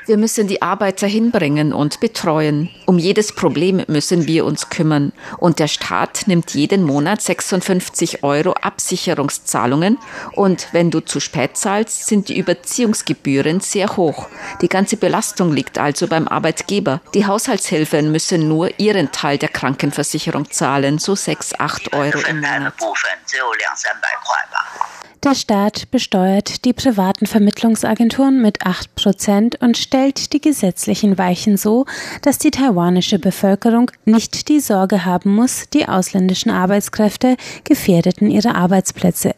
Wir 0.07 0.17
müssen 0.17 0.49
die 0.49 0.63
Arbeiter 0.63 1.07
hinbringen 1.07 1.73
und 1.73 2.01
betreuen. 2.01 2.71
Um 2.87 2.99
jedes 2.99 3.35
Problem 3.35 3.85
müssen 3.87 4.27
wir 4.27 4.45
uns 4.45 4.69
kümmern. 4.69 5.13
Und 5.39 5.59
der 5.59 5.69
Staat 5.69 6.27
nimmt 6.27 6.55
jeden 6.55 6.83
Monat 6.83 7.23
56 7.23 8.25
Euro 8.25 8.53
Absicherungszahlungen. 8.53 9.99
Und 10.33 10.69
wenn 10.73 10.91
du 10.91 11.01
zu 11.01 11.21
spät 11.21 11.57
zahlst, 11.57 12.07
sind 12.07 12.29
die 12.29 12.39
Überziehungsgebühren 12.39 13.61
sehr 13.61 13.97
hoch. 13.97 14.29
Die 14.61 14.69
ganze 14.69 14.97
Belastung 14.97 15.53
liegt 15.53 15.79
also 15.79 16.09
beim 16.09 16.27
Arbeitgeber. 16.27 17.01
Die 17.15 17.27
Haushaltshilfen 17.27 18.11
müssen 18.11 18.49
nur 18.49 18.79
ihren 18.81 19.13
Teil 19.13 19.39
der 19.39 19.51
Krankenversicherung 19.51 20.51
zahlen, 20.51 20.99
so 20.99 21.15
6, 21.15 21.61
8 21.61 21.93
Euro 21.93 22.19
im 22.27 22.41
Monat. 22.41 22.75
Der 25.25 25.35
Staat 25.35 25.91
besteuert 25.91 26.65
die 26.65 26.73
privaten 26.73 27.27
Vermittlungsagenturen 27.27 28.41
mit 28.41 28.65
8 28.65 28.95
Prozent 28.95 29.61
und 29.61 29.77
stellt 29.77 30.33
die 30.33 30.41
gesetzlichen 30.41 31.19
Weichen 31.19 31.57
so, 31.57 31.87
dass 32.23 32.39
die 32.39 32.53
taiwanische 32.53 33.19
Bevölkerung 33.19 33.91
nicht 34.05 34.49
die 34.49 34.61
Sorge 34.61 35.05
haben 35.05 35.35
muss, 35.35 35.69
die 35.71 35.89
ausländischen 35.89 36.51
Arbeitskräfte 36.51 37.37
gefährdeten 37.65 38.31
ihre 38.31 38.55
Arbeitsplätze. 38.55 39.35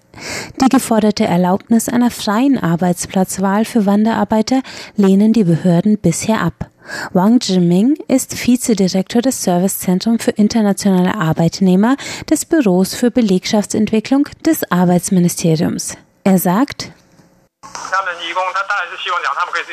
Die 0.60 0.68
geforderte 0.68 1.24
Erlaubnis 1.24 1.88
einer 1.88 2.10
freien 2.10 2.58
Arbeitsplatzwahl 2.58 3.64
für 3.64 3.86
Wanderarbeiter 3.86 4.62
lehnen 4.96 5.32
die 5.32 5.44
Behörden 5.44 5.96
bisher 5.96 6.42
ab. 6.42 6.69
Wang 7.12 7.40
Zhiming 7.40 7.96
ist 8.08 8.36
Vizedirektor 8.36 9.22
des 9.22 9.42
Servicezentrums 9.42 10.24
für 10.24 10.32
internationale 10.32 11.14
Arbeitnehmer 11.14 11.96
des 12.28 12.44
Büros 12.44 12.94
für 12.94 13.10
Belegschaftsentwicklung 13.10 14.28
des 14.44 14.70
Arbeitsministeriums. 14.70 15.96
Er 16.24 16.38
sagt, 16.38 16.92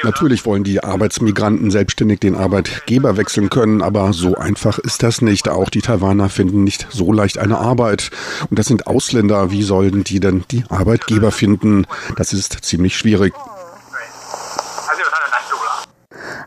Natürlich 0.03 0.45
wollen 0.45 0.63
die 0.63 0.84
Arbeitsmigranten 0.84 1.71
selbstständig 1.71 2.19
den 2.19 2.36
Arbeitgeber 2.36 3.17
wechseln 3.17 3.49
können, 3.49 3.82
aber 3.82 4.13
so 4.13 4.36
einfach 4.36 4.80
ist 4.80 5.03
das 5.03 5.21
nicht. 5.21 5.49
Auch 5.49 5.69
die 5.69 5.82
Taiwaner 5.82 6.30
finden 6.30 6.63
nicht 6.63 6.88
so 6.89 7.12
leicht 7.12 7.38
eine 7.38 7.58
Arbeit. 7.58 8.12
Und 8.49 8.60
das 8.60 8.67
sind 8.67 8.88
Ausländer. 8.88 9.51
Wie 9.51 9.63
sollen 9.63 10.03
die 10.03 10.19
denn 10.19 10.43
die 10.51 10.63
Arbeitgeber 10.69 11.32
finden? 11.32 11.86
Das 12.15 12.34
ist 12.34 12.63
ziemlich 12.63 12.97
schwierig. 12.97 13.34